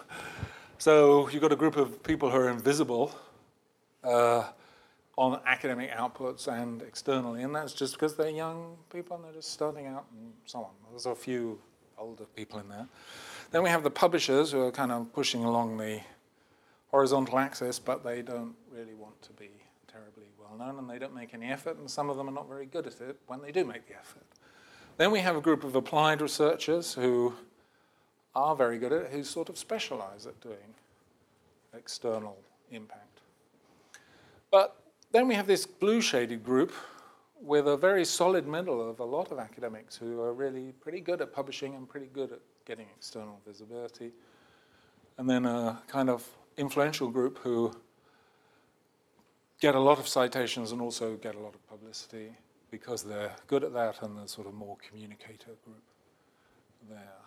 So 0.78 1.28
you've 1.28 1.42
got 1.42 1.52
a 1.52 1.56
group 1.56 1.76
of 1.76 2.02
people 2.02 2.30
who 2.30 2.38
are 2.38 2.48
invisible 2.48 3.14
uh, 4.02 4.44
on 5.16 5.40
academic 5.46 5.92
outputs 5.92 6.48
and 6.48 6.82
externally, 6.82 7.42
and 7.42 7.54
that's 7.54 7.72
just 7.72 7.94
because 7.94 8.16
they're 8.16 8.30
young 8.30 8.76
people 8.90 9.16
and 9.16 9.24
they're 9.24 9.32
just 9.32 9.52
starting 9.52 9.86
out 9.86 10.06
and 10.12 10.32
so 10.46 10.60
on. 10.60 10.70
There's 10.90 11.06
a 11.06 11.14
few 11.14 11.60
older 11.98 12.24
people 12.34 12.58
in 12.58 12.68
there. 12.68 12.88
Then 13.52 13.62
we 13.62 13.68
have 13.68 13.82
the 13.82 13.90
publishers 13.90 14.50
who 14.50 14.62
are 14.62 14.72
kind 14.72 14.90
of 14.90 15.12
pushing 15.12 15.44
along 15.44 15.76
the 15.76 16.00
horizontal 16.90 17.38
axis, 17.38 17.78
but 17.78 18.02
they 18.02 18.22
don't 18.22 18.54
really 18.70 18.94
want 18.94 19.20
to 19.22 19.32
be 19.32 19.50
terribly 19.86 20.24
well 20.40 20.56
known 20.58 20.78
and 20.78 20.88
they 20.88 20.98
don't 20.98 21.14
make 21.14 21.34
any 21.34 21.46
effort, 21.46 21.76
and 21.76 21.90
some 21.90 22.08
of 22.08 22.16
them 22.16 22.28
are 22.30 22.32
not 22.32 22.48
very 22.48 22.64
good 22.64 22.86
at 22.86 22.98
it 23.02 23.18
when 23.26 23.42
they 23.42 23.52
do 23.52 23.62
make 23.66 23.86
the 23.86 23.94
effort. 23.94 24.24
Then 24.96 25.10
we 25.10 25.20
have 25.20 25.36
a 25.36 25.40
group 25.42 25.64
of 25.64 25.76
applied 25.76 26.22
researchers 26.22 26.94
who 26.94 27.34
are 28.34 28.56
very 28.56 28.78
good 28.78 28.90
at 28.90 29.02
it, 29.02 29.10
who 29.10 29.22
sort 29.22 29.50
of 29.50 29.58
specialize 29.58 30.26
at 30.26 30.40
doing 30.40 30.74
external 31.74 32.38
impact. 32.70 33.20
But 34.50 34.76
then 35.10 35.28
we 35.28 35.34
have 35.34 35.46
this 35.46 35.66
blue 35.66 36.00
shaded 36.00 36.42
group 36.42 36.72
with 37.42 37.66
a 37.66 37.76
very 37.76 38.04
solid 38.04 38.46
middle 38.46 38.88
of 38.88 39.00
a 39.00 39.04
lot 39.04 39.32
of 39.32 39.38
academics 39.38 39.96
who 39.96 40.20
are 40.20 40.32
really 40.32 40.72
pretty 40.80 41.00
good 41.00 41.20
at 41.20 41.32
publishing 41.32 41.74
and 41.74 41.88
pretty 41.88 42.06
good 42.06 42.30
at 42.32 42.38
getting 42.64 42.86
external 42.96 43.40
visibility. 43.44 44.12
And 45.18 45.28
then 45.28 45.44
a 45.44 45.82
kind 45.88 46.08
of 46.08 46.26
influential 46.56 47.08
group 47.08 47.38
who 47.38 47.72
get 49.60 49.74
a 49.74 49.80
lot 49.80 49.98
of 49.98 50.06
citations 50.06 50.70
and 50.72 50.80
also 50.80 51.16
get 51.16 51.34
a 51.34 51.38
lot 51.40 51.54
of 51.54 51.66
publicity 51.68 52.32
because 52.70 53.02
they're 53.02 53.32
good 53.48 53.64
at 53.64 53.72
that 53.72 54.02
and 54.02 54.16
the 54.16 54.26
sort 54.26 54.46
of 54.46 54.54
more 54.54 54.76
communicator 54.88 55.52
group 55.64 55.82
there. 56.88 57.20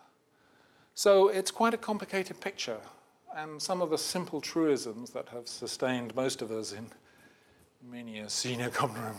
So 0.96 1.28
it's 1.28 1.52
quite 1.52 1.74
a 1.74 1.78
complicated 1.78 2.40
picture. 2.40 2.80
And 3.36 3.62
some 3.62 3.82
of 3.82 3.90
the 3.90 3.98
simple 3.98 4.40
truisms 4.40 5.10
that 5.10 5.28
have 5.30 5.48
sustained 5.50 6.16
most 6.16 6.42
of 6.42 6.52
us 6.52 6.72
in 6.72 6.88
many 7.92 8.20
a 8.20 8.30
senior 8.30 8.70
common 8.80 9.02
room 9.02 9.16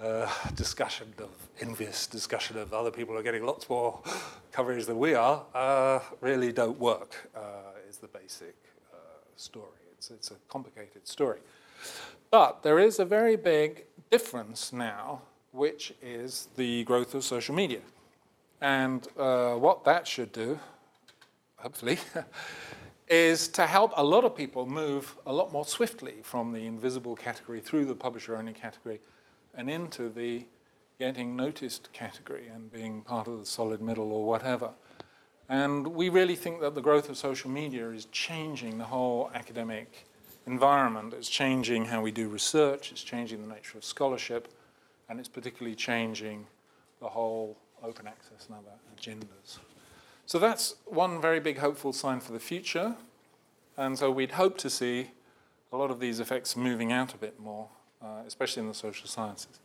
uh, 0.00 0.30
discussion 0.54 1.12
of 1.18 1.28
envious 1.60 2.06
discussion 2.06 2.56
of 2.56 2.72
other 2.72 2.90
people 2.90 3.16
are 3.16 3.22
getting 3.22 3.44
lots 3.44 3.68
more 3.68 4.00
coverage 4.52 4.86
than 4.86 4.98
we 4.98 5.14
are 5.14 5.44
uh, 5.54 5.98
really 6.20 6.52
don't 6.52 6.78
work 6.78 7.28
uh, 7.34 7.40
is 7.88 7.98
the 7.98 8.06
basic 8.08 8.54
uh, 8.92 8.96
story. 9.36 9.80
It's, 9.92 10.10
it's 10.10 10.30
a 10.30 10.36
complicated 10.48 11.08
story. 11.08 11.40
But 12.30 12.62
there 12.62 12.78
is 12.78 12.98
a 12.98 13.04
very 13.04 13.36
big 13.36 13.84
difference 14.10 14.72
now 14.72 15.22
which 15.52 15.94
is 16.02 16.48
the 16.56 16.84
growth 16.84 17.14
of 17.14 17.24
social 17.24 17.54
media. 17.54 17.80
And 18.60 19.06
uh, 19.18 19.54
what 19.54 19.84
that 19.84 20.06
should 20.06 20.32
do 20.32 20.58
hopefully 21.56 21.98
is 23.10 23.48
to 23.48 23.66
help 23.66 23.92
a 23.96 24.04
lot 24.04 24.24
of 24.24 24.36
people 24.36 24.66
move 24.66 25.16
a 25.26 25.32
lot 25.32 25.52
more 25.52 25.64
swiftly 25.64 26.16
from 26.22 26.52
the 26.52 26.66
invisible 26.66 27.16
category 27.16 27.60
through 27.60 27.84
the 27.84 27.94
publisher 27.94 28.36
only 28.36 28.52
category 28.52 29.00
and 29.54 29.70
into 29.70 30.08
the 30.08 30.44
getting 30.98 31.36
noticed 31.36 31.92
category 31.92 32.48
and 32.48 32.72
being 32.72 33.02
part 33.02 33.28
of 33.28 33.38
the 33.38 33.46
solid 33.46 33.80
middle 33.80 34.12
or 34.12 34.26
whatever. 34.26 34.70
And 35.48 35.86
we 35.86 36.08
really 36.08 36.36
think 36.36 36.60
that 36.60 36.74
the 36.74 36.82
growth 36.82 37.08
of 37.08 37.16
social 37.16 37.50
media 37.50 37.88
is 37.90 38.06
changing 38.06 38.78
the 38.78 38.84
whole 38.84 39.30
academic 39.32 40.06
environment. 40.46 41.14
It's 41.14 41.28
changing 41.28 41.86
how 41.86 42.02
we 42.02 42.10
do 42.10 42.28
research, 42.28 42.90
it's 42.92 43.02
changing 43.02 43.46
the 43.46 43.54
nature 43.54 43.78
of 43.78 43.84
scholarship, 43.84 44.48
and 45.08 45.18
it's 45.18 45.28
particularly 45.28 45.76
changing 45.76 46.46
the 47.00 47.08
whole 47.08 47.56
open 47.82 48.06
access 48.06 48.48
and 48.48 48.58
other 48.58 48.76
agendas. 48.94 49.58
So 50.28 50.38
that's 50.38 50.74
one 50.84 51.22
very 51.22 51.40
big 51.40 51.56
hopeful 51.56 51.94
sign 51.94 52.20
for 52.20 52.32
the 52.32 52.38
future. 52.38 52.96
And 53.78 53.98
so 53.98 54.10
we'd 54.10 54.32
hope 54.32 54.58
to 54.58 54.68
see 54.68 55.12
a 55.72 55.76
lot 55.78 55.90
of 55.90 56.00
these 56.00 56.20
effects 56.20 56.54
moving 56.54 56.92
out 56.92 57.14
a 57.14 57.16
bit 57.16 57.40
more, 57.40 57.68
uh, 58.02 58.20
especially 58.26 58.60
in 58.60 58.68
the 58.68 58.74
social 58.74 59.08
sciences. 59.08 59.58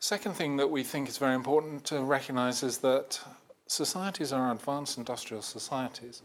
Second 0.00 0.34
thing 0.34 0.56
that 0.56 0.68
we 0.68 0.82
think 0.82 1.08
is 1.08 1.16
very 1.16 1.36
important 1.36 1.84
to 1.84 2.00
recognize 2.02 2.64
is 2.64 2.78
that 2.78 3.20
societies 3.68 4.32
are 4.32 4.50
advanced 4.50 4.98
industrial 4.98 5.42
societies, 5.42 6.22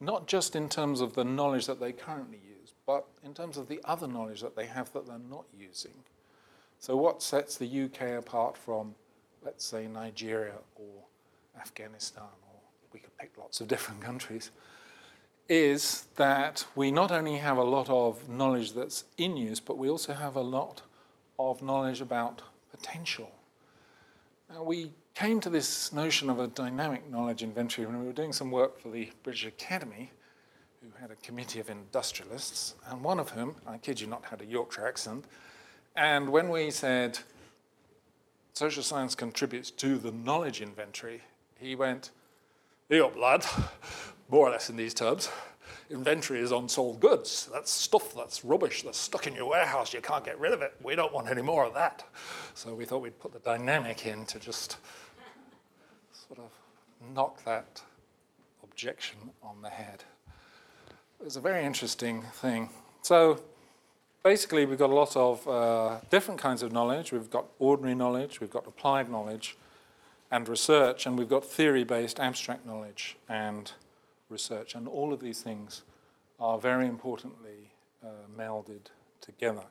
not 0.00 0.26
just 0.26 0.56
in 0.56 0.68
terms 0.68 1.00
of 1.00 1.14
the 1.14 1.22
knowledge 1.24 1.66
that 1.66 1.78
they 1.78 1.92
currently 1.92 2.40
use, 2.44 2.74
but 2.86 3.06
in 3.22 3.34
terms 3.34 3.56
of 3.56 3.68
the 3.68 3.80
other 3.84 4.08
knowledge 4.08 4.40
that 4.40 4.56
they 4.56 4.66
have 4.66 4.92
that 4.94 5.06
they're 5.06 5.30
not 5.30 5.44
using. 5.56 5.94
So, 6.80 6.96
what 6.96 7.22
sets 7.22 7.56
the 7.56 7.84
UK 7.84 8.18
apart 8.18 8.56
from, 8.56 8.96
let's 9.44 9.64
say, 9.64 9.86
Nigeria 9.86 10.54
or 10.74 11.04
Afghanistan, 11.60 12.24
or 12.24 12.60
we 12.92 13.00
could 13.00 13.16
pick 13.18 13.32
lots 13.38 13.60
of 13.60 13.68
different 13.68 14.00
countries, 14.08 14.50
is 15.48 16.06
that 16.16 16.64
we 16.74 16.90
not 16.90 17.10
only 17.10 17.36
have 17.36 17.56
a 17.56 17.64
lot 17.64 17.88
of 17.88 18.28
knowledge 18.28 18.72
that's 18.72 19.04
in 19.18 19.36
use, 19.36 19.60
but 19.60 19.76
we 19.76 19.88
also 19.88 20.12
have 20.12 20.36
a 20.36 20.40
lot 20.40 20.82
of 21.38 21.62
knowledge 21.62 22.00
about 22.00 22.42
potential. 22.70 23.30
Now, 24.48 24.62
we 24.62 24.92
came 25.14 25.40
to 25.40 25.50
this 25.50 25.92
notion 25.92 26.30
of 26.30 26.38
a 26.38 26.46
dynamic 26.46 27.10
knowledge 27.10 27.42
inventory 27.42 27.86
when 27.86 28.00
we 28.00 28.06
were 28.06 28.12
doing 28.12 28.32
some 28.32 28.50
work 28.50 28.80
for 28.80 28.88
the 28.90 29.10
British 29.22 29.44
Academy 29.44 30.10
who 30.82 30.88
had 31.00 31.10
a 31.10 31.16
committee 31.16 31.60
of 31.60 31.70
industrialists, 31.70 32.74
and 32.88 33.02
one 33.02 33.20
of 33.20 33.30
whom, 33.30 33.54
I 33.66 33.78
kid 33.78 34.00
you 34.00 34.06
not, 34.06 34.24
had 34.24 34.40
a 34.40 34.46
Yorkshire 34.46 34.86
accent. 34.86 35.26
And 35.94 36.30
when 36.30 36.48
we 36.48 36.70
said 36.70 37.18
social 38.52 38.82
science 38.82 39.14
contributes 39.14 39.70
to 39.70 39.98
the 39.98 40.10
knowledge 40.10 40.60
inventory, 40.60 41.22
he 41.62 41.76
went, 41.76 42.10
Here, 42.88 43.08
blood, 43.08 43.44
more 44.28 44.48
or 44.48 44.50
less 44.50 44.68
in 44.68 44.76
these 44.76 44.92
terms. 44.92 45.30
Inventory 45.90 46.40
is 46.40 46.52
unsold 46.52 47.00
goods. 47.00 47.48
That's 47.52 47.70
stuff 47.70 48.14
that's 48.14 48.44
rubbish 48.44 48.82
that's 48.82 48.98
stuck 48.98 49.26
in 49.26 49.34
your 49.34 49.48
warehouse. 49.48 49.92
You 49.92 50.00
can't 50.00 50.24
get 50.24 50.40
rid 50.40 50.52
of 50.52 50.62
it. 50.62 50.74
We 50.82 50.96
don't 50.96 51.12
want 51.12 51.28
any 51.28 51.42
more 51.42 51.64
of 51.64 51.74
that. 51.74 52.04
So 52.54 52.74
we 52.74 52.84
thought 52.84 53.02
we'd 53.02 53.18
put 53.18 53.32
the 53.32 53.40
dynamic 53.40 54.06
in 54.06 54.24
to 54.26 54.38
just 54.38 54.78
sort 56.12 56.40
of 56.40 56.50
knock 57.14 57.44
that 57.44 57.82
objection 58.62 59.18
on 59.42 59.60
the 59.62 59.68
head. 59.68 60.04
It 61.20 61.24
was 61.24 61.36
a 61.36 61.40
very 61.40 61.64
interesting 61.64 62.22
thing. 62.32 62.70
So 63.02 63.40
basically, 64.22 64.64
we've 64.64 64.78
got 64.78 64.90
a 64.90 64.94
lot 64.94 65.14
of 65.14 65.46
uh, 65.46 66.00
different 66.10 66.40
kinds 66.40 66.62
of 66.62 66.72
knowledge. 66.72 67.12
We've 67.12 67.30
got 67.30 67.46
ordinary 67.58 67.94
knowledge, 67.94 68.40
we've 68.40 68.50
got 68.50 68.66
applied 68.66 69.10
knowledge 69.10 69.56
and 70.32 70.48
research, 70.48 71.06
and 71.06 71.18
we've 71.18 71.28
got 71.28 71.44
theory 71.44 71.84
based 71.84 72.18
abstract 72.18 72.66
knowledge 72.66 73.16
and 73.28 73.70
research. 74.30 74.74
And 74.74 74.88
all 74.88 75.12
of 75.12 75.20
these 75.20 75.42
things 75.42 75.82
are 76.40 76.58
very 76.58 76.86
importantly 76.86 77.70
uh, 78.02 78.08
melded 78.36 78.86
together. 79.20 79.66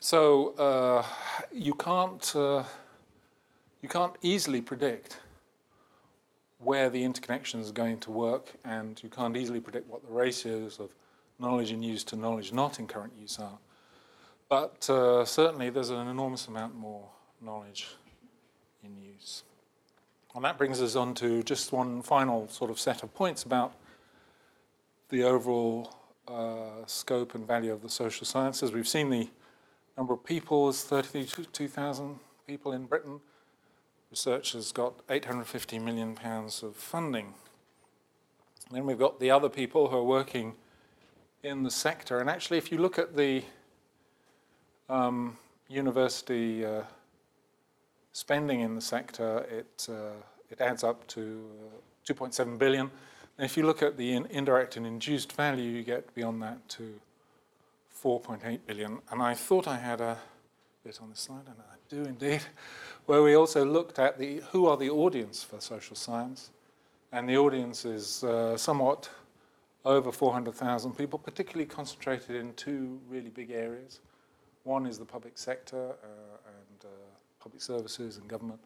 So 0.00 0.54
uh, 0.56 1.06
you 1.52 1.74
can't 1.74 2.34
uh, 2.34 2.64
you 3.80 3.88
can't 3.88 4.14
easily 4.20 4.60
predict 4.60 5.20
where 6.58 6.90
the 6.90 7.02
interconnections 7.02 7.70
are 7.70 7.72
going 7.72 8.00
to 8.00 8.10
work, 8.10 8.52
and 8.64 9.00
you 9.02 9.08
can't 9.08 9.36
easily 9.36 9.60
predict 9.60 9.88
what 9.88 10.04
the 10.04 10.12
ratios 10.12 10.80
of 10.80 10.90
knowledge 11.38 11.70
in 11.70 11.82
use 11.82 12.04
to 12.04 12.16
knowledge 12.16 12.52
not 12.52 12.78
in 12.80 12.86
current 12.86 13.12
use 13.18 13.38
are. 13.38 13.58
But 14.48 14.90
uh, 14.90 15.24
certainly 15.24 15.70
there's 15.70 15.90
an 15.90 16.08
enormous 16.08 16.48
amount 16.48 16.74
more 16.74 17.08
knowledge 17.40 17.86
in 18.84 18.96
use. 19.02 19.44
And 20.34 20.44
that 20.44 20.58
brings 20.58 20.80
us 20.80 20.96
on 20.96 21.14
to 21.14 21.42
just 21.42 21.72
one 21.72 22.02
final 22.02 22.48
sort 22.48 22.70
of 22.70 22.78
set 22.78 23.02
of 23.02 23.12
points 23.14 23.42
about 23.42 23.74
the 25.08 25.24
overall 25.24 25.94
uh, 26.28 26.86
scope 26.86 27.34
and 27.34 27.46
value 27.46 27.72
of 27.72 27.82
the 27.82 27.88
social 27.88 28.24
sciences. 28.24 28.72
We've 28.72 28.86
seen 28.86 29.10
the 29.10 29.28
number 29.96 30.14
of 30.14 30.24
people 30.24 30.68
is 30.68 30.82
32,000 30.84 32.18
people 32.46 32.72
in 32.72 32.86
Britain. 32.86 33.20
Research 34.10 34.52
has 34.52 34.72
got 34.72 34.94
850 35.08 35.78
million 35.78 36.14
pounds 36.14 36.62
of 36.62 36.76
funding. 36.76 37.34
Then 38.70 38.86
we've 38.86 38.98
got 38.98 39.18
the 39.18 39.30
other 39.30 39.48
people 39.48 39.88
who 39.88 39.96
are 39.96 40.04
working 40.04 40.54
in 41.42 41.64
the 41.64 41.70
sector. 41.70 42.20
And 42.20 42.30
actually, 42.30 42.58
if 42.58 42.70
you 42.70 42.78
look 42.78 42.98
at 42.98 43.16
the 43.16 43.42
um, 44.88 45.36
university 45.68 46.64
uh, 46.64 46.82
spending 48.12 48.60
in 48.60 48.74
the 48.74 48.80
sector, 48.80 49.46
it, 49.50 49.88
uh, 49.88 50.20
it 50.50 50.60
adds 50.60 50.84
up 50.84 51.06
to 51.08 51.44
uh, 52.08 52.12
2.7 52.12 52.58
billion. 52.58 52.90
And 53.38 53.44
if 53.44 53.56
you 53.56 53.64
look 53.64 53.82
at 53.82 53.96
the 53.96 54.12
in 54.12 54.26
indirect 54.26 54.76
and 54.76 54.86
induced 54.86 55.32
value, 55.32 55.70
you 55.70 55.82
get 55.82 56.14
beyond 56.14 56.42
that 56.42 56.68
to 56.70 57.00
4.8 58.02 58.60
billion. 58.66 58.98
And 59.10 59.22
I 59.22 59.34
thought 59.34 59.68
I 59.68 59.78
had 59.78 60.00
a 60.00 60.18
bit 60.84 60.98
on 61.02 61.10
this 61.10 61.20
slide, 61.20 61.46
and 61.46 61.56
I 61.58 61.76
do 61.88 62.02
indeed, 62.04 62.42
where 63.06 63.22
we 63.22 63.34
also 63.34 63.64
looked 63.64 63.98
at 63.98 64.18
the 64.18 64.42
who 64.52 64.66
are 64.66 64.76
the 64.76 64.90
audience 64.90 65.42
for 65.42 65.60
social 65.60 65.96
science. 65.96 66.50
And 67.12 67.28
the 67.28 67.36
audience 67.36 67.84
is 67.84 68.22
uh, 68.22 68.56
somewhat 68.56 69.10
over 69.84 70.12
400,000 70.12 70.96
people, 70.96 71.18
particularly 71.18 71.66
concentrated 71.66 72.36
in 72.36 72.52
two 72.54 73.00
really 73.08 73.30
big 73.30 73.50
areas. 73.50 74.00
One 74.64 74.86
is 74.86 74.98
the 74.98 75.04
public 75.04 75.38
sector 75.38 75.90
uh, 75.90 76.49
public 77.40 77.62
services 77.62 78.16
and 78.18 78.28
government, 78.28 78.60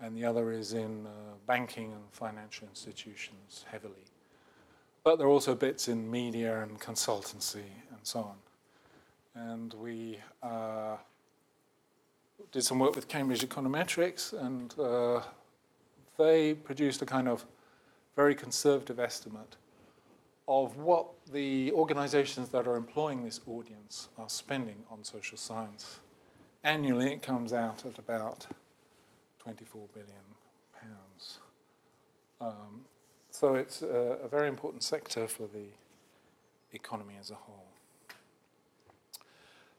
and 0.00 0.16
the 0.16 0.24
other 0.24 0.52
is 0.52 0.72
in 0.74 1.06
uh, 1.06 1.10
banking 1.46 1.92
and 1.92 2.02
financial 2.12 2.68
institutions 2.68 3.64
heavily. 3.70 4.04
But 5.02 5.18
there 5.18 5.26
are 5.26 5.30
also 5.30 5.54
bits 5.54 5.88
in 5.88 6.10
media 6.10 6.62
and 6.62 6.80
consultancy 6.80 7.70
and 7.90 8.00
so 8.02 8.20
on. 8.20 8.36
And 9.34 9.74
we 9.74 10.18
uh, 10.42 10.96
did 12.52 12.62
some 12.62 12.78
work 12.78 12.96
with 12.96 13.08
Cambridge 13.08 13.46
Econometrics, 13.46 14.32
and 14.32 14.74
uh, 14.78 15.22
they 16.18 16.54
produced 16.54 17.02
a 17.02 17.06
kind 17.06 17.28
of 17.28 17.44
very 18.16 18.34
conservative 18.34 18.98
estimate 18.98 19.56
of 20.48 20.76
what 20.76 21.06
the 21.32 21.72
organizations 21.72 22.48
that 22.50 22.66
are 22.66 22.76
employing 22.76 23.24
this 23.24 23.40
audience 23.46 24.08
are 24.18 24.28
spending 24.28 24.76
on 24.90 25.02
social 25.02 25.36
science. 25.36 26.00
Annually, 26.66 27.12
it 27.12 27.22
comes 27.22 27.52
out 27.52 27.86
at 27.86 27.96
about 27.96 28.48
24 29.38 29.86
billion 29.94 30.10
pounds. 30.82 31.38
Um, 32.40 32.80
so 33.30 33.54
it's 33.54 33.82
a, 33.82 34.18
a 34.24 34.26
very 34.26 34.48
important 34.48 34.82
sector 34.82 35.28
for 35.28 35.44
the 35.44 35.66
economy 36.72 37.14
as 37.20 37.30
a 37.30 37.36
whole. 37.36 37.68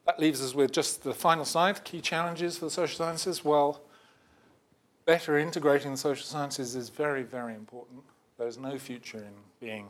That 0.05 0.17
leaves 0.17 0.41
us 0.41 0.55
with 0.55 0.71
just 0.71 1.03
the 1.03 1.13
final 1.13 1.43
slide 1.43 1.83
key 1.83 1.99
challenges 1.99 2.57
for 2.57 2.65
the 2.65 2.71
social 2.71 2.95
sciences. 2.95 3.43
Well, 3.43 3.81
better 5.05 5.37
integrating 5.37 5.91
the 5.91 5.97
social 5.97 6.25
sciences 6.25 6.73
is 6.73 6.87
very, 6.87 7.23
very 7.23 7.53
important. 7.53 8.03
There's 8.37 8.57
no 8.57 8.77
future 8.77 9.17
in 9.17 9.33
being 9.59 9.89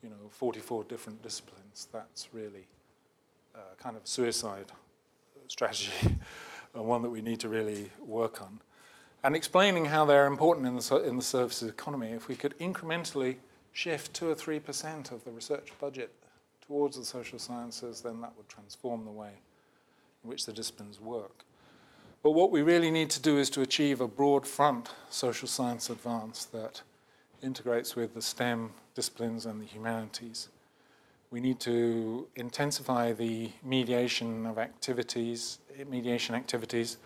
you 0.00 0.10
know, 0.10 0.28
44 0.30 0.84
different 0.84 1.24
disciplines, 1.24 1.88
that's 1.92 2.28
really 2.32 2.68
uh, 3.56 3.74
kind 3.82 3.96
of 3.96 4.06
suicide 4.06 4.70
strategy, 5.50 5.90
and 6.02 6.20
uh, 6.76 6.82
one 6.82 7.02
that 7.02 7.10
we 7.10 7.20
need 7.20 7.40
to 7.40 7.48
really 7.48 7.90
work 8.00 8.40
on. 8.40 8.60
And 9.22 9.34
explaining 9.36 9.86
how 9.86 10.04
they're 10.04 10.26
important 10.26 10.66
in 10.66 10.76
the, 10.76 10.96
in 11.06 11.16
the 11.16 11.22
services 11.22 11.68
economy, 11.68 12.12
if 12.12 12.28
we 12.28 12.36
could 12.36 12.56
incrementally 12.58 13.36
shift 13.72 14.14
2 14.14 14.30
or 14.30 14.34
3% 14.34 15.12
of 15.12 15.24
the 15.24 15.30
research 15.30 15.72
budget 15.80 16.14
towards 16.66 16.96
the 16.96 17.04
social 17.04 17.38
sciences, 17.38 18.00
then 18.00 18.20
that 18.20 18.32
would 18.36 18.48
transform 18.48 19.04
the 19.04 19.10
way 19.10 19.32
in 20.22 20.30
which 20.30 20.46
the 20.46 20.52
disciplines 20.52 21.00
work. 21.00 21.44
But 22.22 22.30
what 22.30 22.50
we 22.50 22.62
really 22.62 22.90
need 22.90 23.10
to 23.10 23.20
do 23.20 23.38
is 23.38 23.50
to 23.50 23.60
achieve 23.60 24.00
a 24.00 24.08
broad 24.08 24.46
front 24.46 24.90
social 25.08 25.48
science 25.48 25.90
advance 25.90 26.44
that 26.46 26.82
integrates 27.42 27.96
with 27.96 28.14
the 28.14 28.22
STEM 28.22 28.70
disciplines 28.94 29.46
and 29.46 29.60
the 29.60 29.66
humanities. 29.66 30.48
We 31.30 31.40
need 31.40 31.60
to 31.60 32.26
intensify 32.34 33.12
the 33.12 33.50
mediation 33.62 34.46
of 34.46 34.58
activities, 34.58 35.60
mediation 35.88 36.34
activities, 36.34 36.96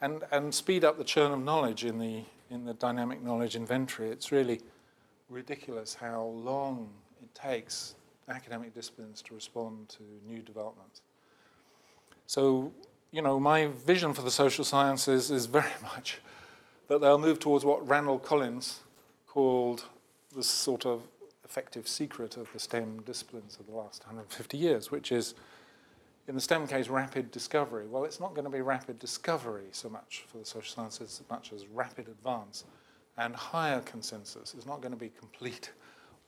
and, 0.00 0.24
and 0.32 0.52
speed 0.52 0.84
up 0.84 0.98
the 0.98 1.04
churn 1.04 1.30
of 1.30 1.40
knowledge 1.40 1.84
in 1.84 1.98
the, 1.98 2.24
in 2.50 2.64
the 2.64 2.74
dynamic 2.74 3.22
knowledge 3.22 3.54
inventory. 3.54 4.10
It's 4.10 4.32
really 4.32 4.60
ridiculous 5.28 5.94
how 5.94 6.22
long 6.22 6.90
it 7.22 7.32
takes 7.32 7.94
academic 8.28 8.74
disciplines 8.74 9.22
to 9.22 9.34
respond 9.34 9.88
to 9.90 10.02
new 10.26 10.40
developments. 10.40 11.02
So, 12.26 12.72
you 13.12 13.22
know, 13.22 13.38
my 13.38 13.68
vision 13.68 14.14
for 14.14 14.22
the 14.22 14.30
social 14.30 14.64
sciences 14.64 15.30
is 15.30 15.46
very 15.46 15.72
much 15.82 16.18
that 16.88 17.00
they'll 17.00 17.18
move 17.18 17.38
towards 17.38 17.64
what 17.64 17.86
Randall 17.86 18.18
Collins 18.18 18.80
called 19.28 19.84
the 20.34 20.42
sort 20.42 20.86
of 20.86 21.02
effective 21.50 21.88
secret 21.88 22.36
of 22.36 22.52
the 22.52 22.60
STEM 22.60 23.02
disciplines 23.04 23.58
of 23.58 23.66
the 23.66 23.72
last 23.72 24.04
150 24.04 24.56
years, 24.56 24.92
which 24.92 25.10
is, 25.10 25.34
in 26.28 26.36
the 26.36 26.40
STEM 26.40 26.68
case, 26.68 26.86
rapid 26.86 27.32
discovery. 27.32 27.88
Well, 27.88 28.04
it's 28.04 28.20
not 28.20 28.34
going 28.34 28.44
to 28.44 28.50
be 28.50 28.60
rapid 28.60 29.00
discovery 29.00 29.66
so 29.72 29.88
much 29.88 30.26
for 30.28 30.38
the 30.38 30.44
social 30.44 30.72
sciences 30.72 31.20
as 31.20 31.28
much 31.28 31.52
as 31.52 31.66
rapid 31.66 32.06
advance 32.06 32.62
and 33.18 33.34
higher 33.34 33.80
consensus. 33.80 34.54
It's 34.56 34.64
not 34.64 34.80
going 34.80 34.92
to 34.92 34.98
be 34.98 35.10
complete 35.18 35.72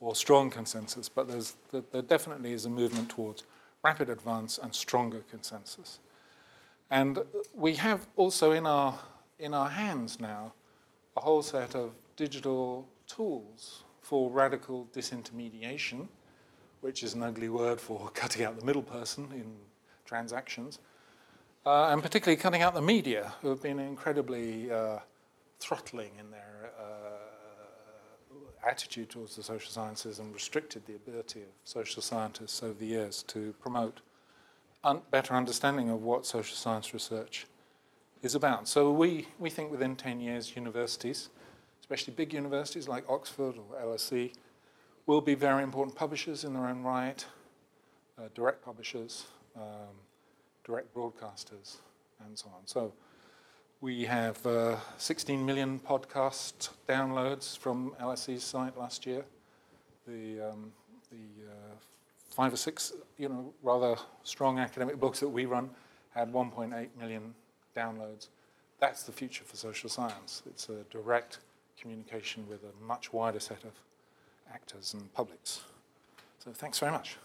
or 0.01 0.17
strong 0.17 0.51
consensus, 0.51 1.09
but 1.09 1.29
there's, 1.29 1.55
there 1.71 2.03
definitely 2.03 2.53
is 2.53 2.65
a 2.65 2.71
movement 2.71 3.09
towards 3.09 3.45
rapid 3.85 4.11
advance 4.11 4.59
and 4.59 4.75
stronger 4.75 5.23
consensus. 5.31 6.01
And 6.91 7.21
we 7.55 7.77
have 7.77 8.09
also 8.17 8.51
in 8.51 8.67
our, 8.67 8.99
in 9.39 9.55
our 9.55 9.69
hands 9.69 10.19
now 10.19 10.53
a 11.17 11.21
whole 11.21 11.43
set 11.43 11.77
of 11.77 11.93
digital 12.17 12.89
tools 13.07 13.85
for 14.03 14.31
radical 14.31 14.89
disintermediation, 14.93 16.09
which 16.81 17.03
is 17.03 17.15
an 17.15 17.23
ugly 17.23 17.49
word 17.49 17.81
for 17.81 18.11
cutting 18.15 18.45
out 18.45 18.59
the 18.59 18.65
middle 18.65 18.83
person 18.83 19.29
in 19.33 19.55
transactions, 20.05 20.79
uh, 21.65 21.87
and 21.87 22.03
particularly 22.03 22.37
cutting 22.37 22.61
out 22.61 22.75
the 22.75 22.83
media, 22.83 23.33
who 23.41 23.49
have 23.49 23.63
been 23.63 23.79
incredibly 23.79 24.71
uh, 24.71 24.99
throttling 25.61 26.11
in 26.19 26.31
their 26.31 26.73
uh, 26.79 26.93
attitude 28.67 29.11
towards 29.11 29.37
the 29.37 29.43
social 29.43 29.71
sciences 29.71 30.19
and 30.19 30.33
restricted 30.35 30.85
the 30.87 30.95
ability 30.95 31.41
of 31.41 31.49
social 31.65 32.03
scientists 32.03 32.63
over 32.63 32.75
the 32.75 32.87
years 32.87 33.23
to 33.25 33.55
promote 33.61 34.01
un- 34.85 35.03
better 35.11 35.35
understanding 35.35 35.91
of 35.91 36.03
what 36.03 36.27
social 36.27 36.57
science 36.57 36.93
research 36.93 37.47
is 38.23 38.35
about. 38.35 38.69
So 38.69 38.93
we, 38.93 39.27
we 39.39 39.51
think 39.51 39.71
within 39.71 39.97
10 39.97 40.21
years, 40.21 40.55
universities 40.55 41.29
especially 41.83 42.15
big 42.15 42.33
universities 42.33 42.89
like 42.89 43.05
Oxford 43.11 43.57
or 43.59 43.77
LSE, 43.85 44.33
will 45.07 45.21
be 45.21 45.35
very 45.35 45.63
important 45.63 45.95
publishers 45.95 46.45
in 46.45 46.55
their 46.55 46.67
own 46.67 46.83
right, 46.83 47.25
uh, 48.19 48.29
direct 48.35 48.65
publishers, 48.65 49.27
um, 49.57 49.95
direct 50.65 50.95
broadcasters, 50.95 51.77
and 52.25 52.39
so 52.39 52.47
on. 52.55 52.67
So 52.67 52.93
we 53.81 54.05
have 54.05 54.47
uh, 54.47 54.77
16 54.99 55.45
million 55.45 55.81
podcast 55.81 56.71
downloads 56.89 57.59
from 57.59 57.95
LSE's 58.01 58.45
site 58.45 58.79
last 58.79 59.05
year. 59.05 59.25
The, 60.07 60.51
um, 60.51 60.73
the 61.11 61.51
uh, 61.51 61.75
five 62.31 62.53
or 62.53 62.57
six, 62.57 62.93
you 63.19 63.29
know, 63.29 63.53
rather 63.63 63.97
strong 64.23 64.61
academic 64.61 65.01
books 65.01 65.19
that 65.19 65.29
we 65.29 65.47
run 65.47 65.69
had 66.15 66.33
1.8 66.33 66.89
million 66.99 67.35
downloads. 67.77 68.29
That's 68.79 69.03
the 69.03 69.13
future 69.13 69.45
for 69.45 69.57
social 69.57 69.91
science. 69.91 70.43
It's 70.47 70.69
a 70.69 70.85
direct 70.91 71.39
communication 71.83 72.47
with 72.49 72.61
a 72.63 72.85
much 72.87 73.13
wider 73.13 73.41
set 73.41 73.65
of 73.65 73.73
actors 74.55 74.95
and 74.95 75.13
publics. 75.13 75.63
So 76.39 76.53
thanks 76.53 76.79
very 76.79 76.93
much. 76.93 77.17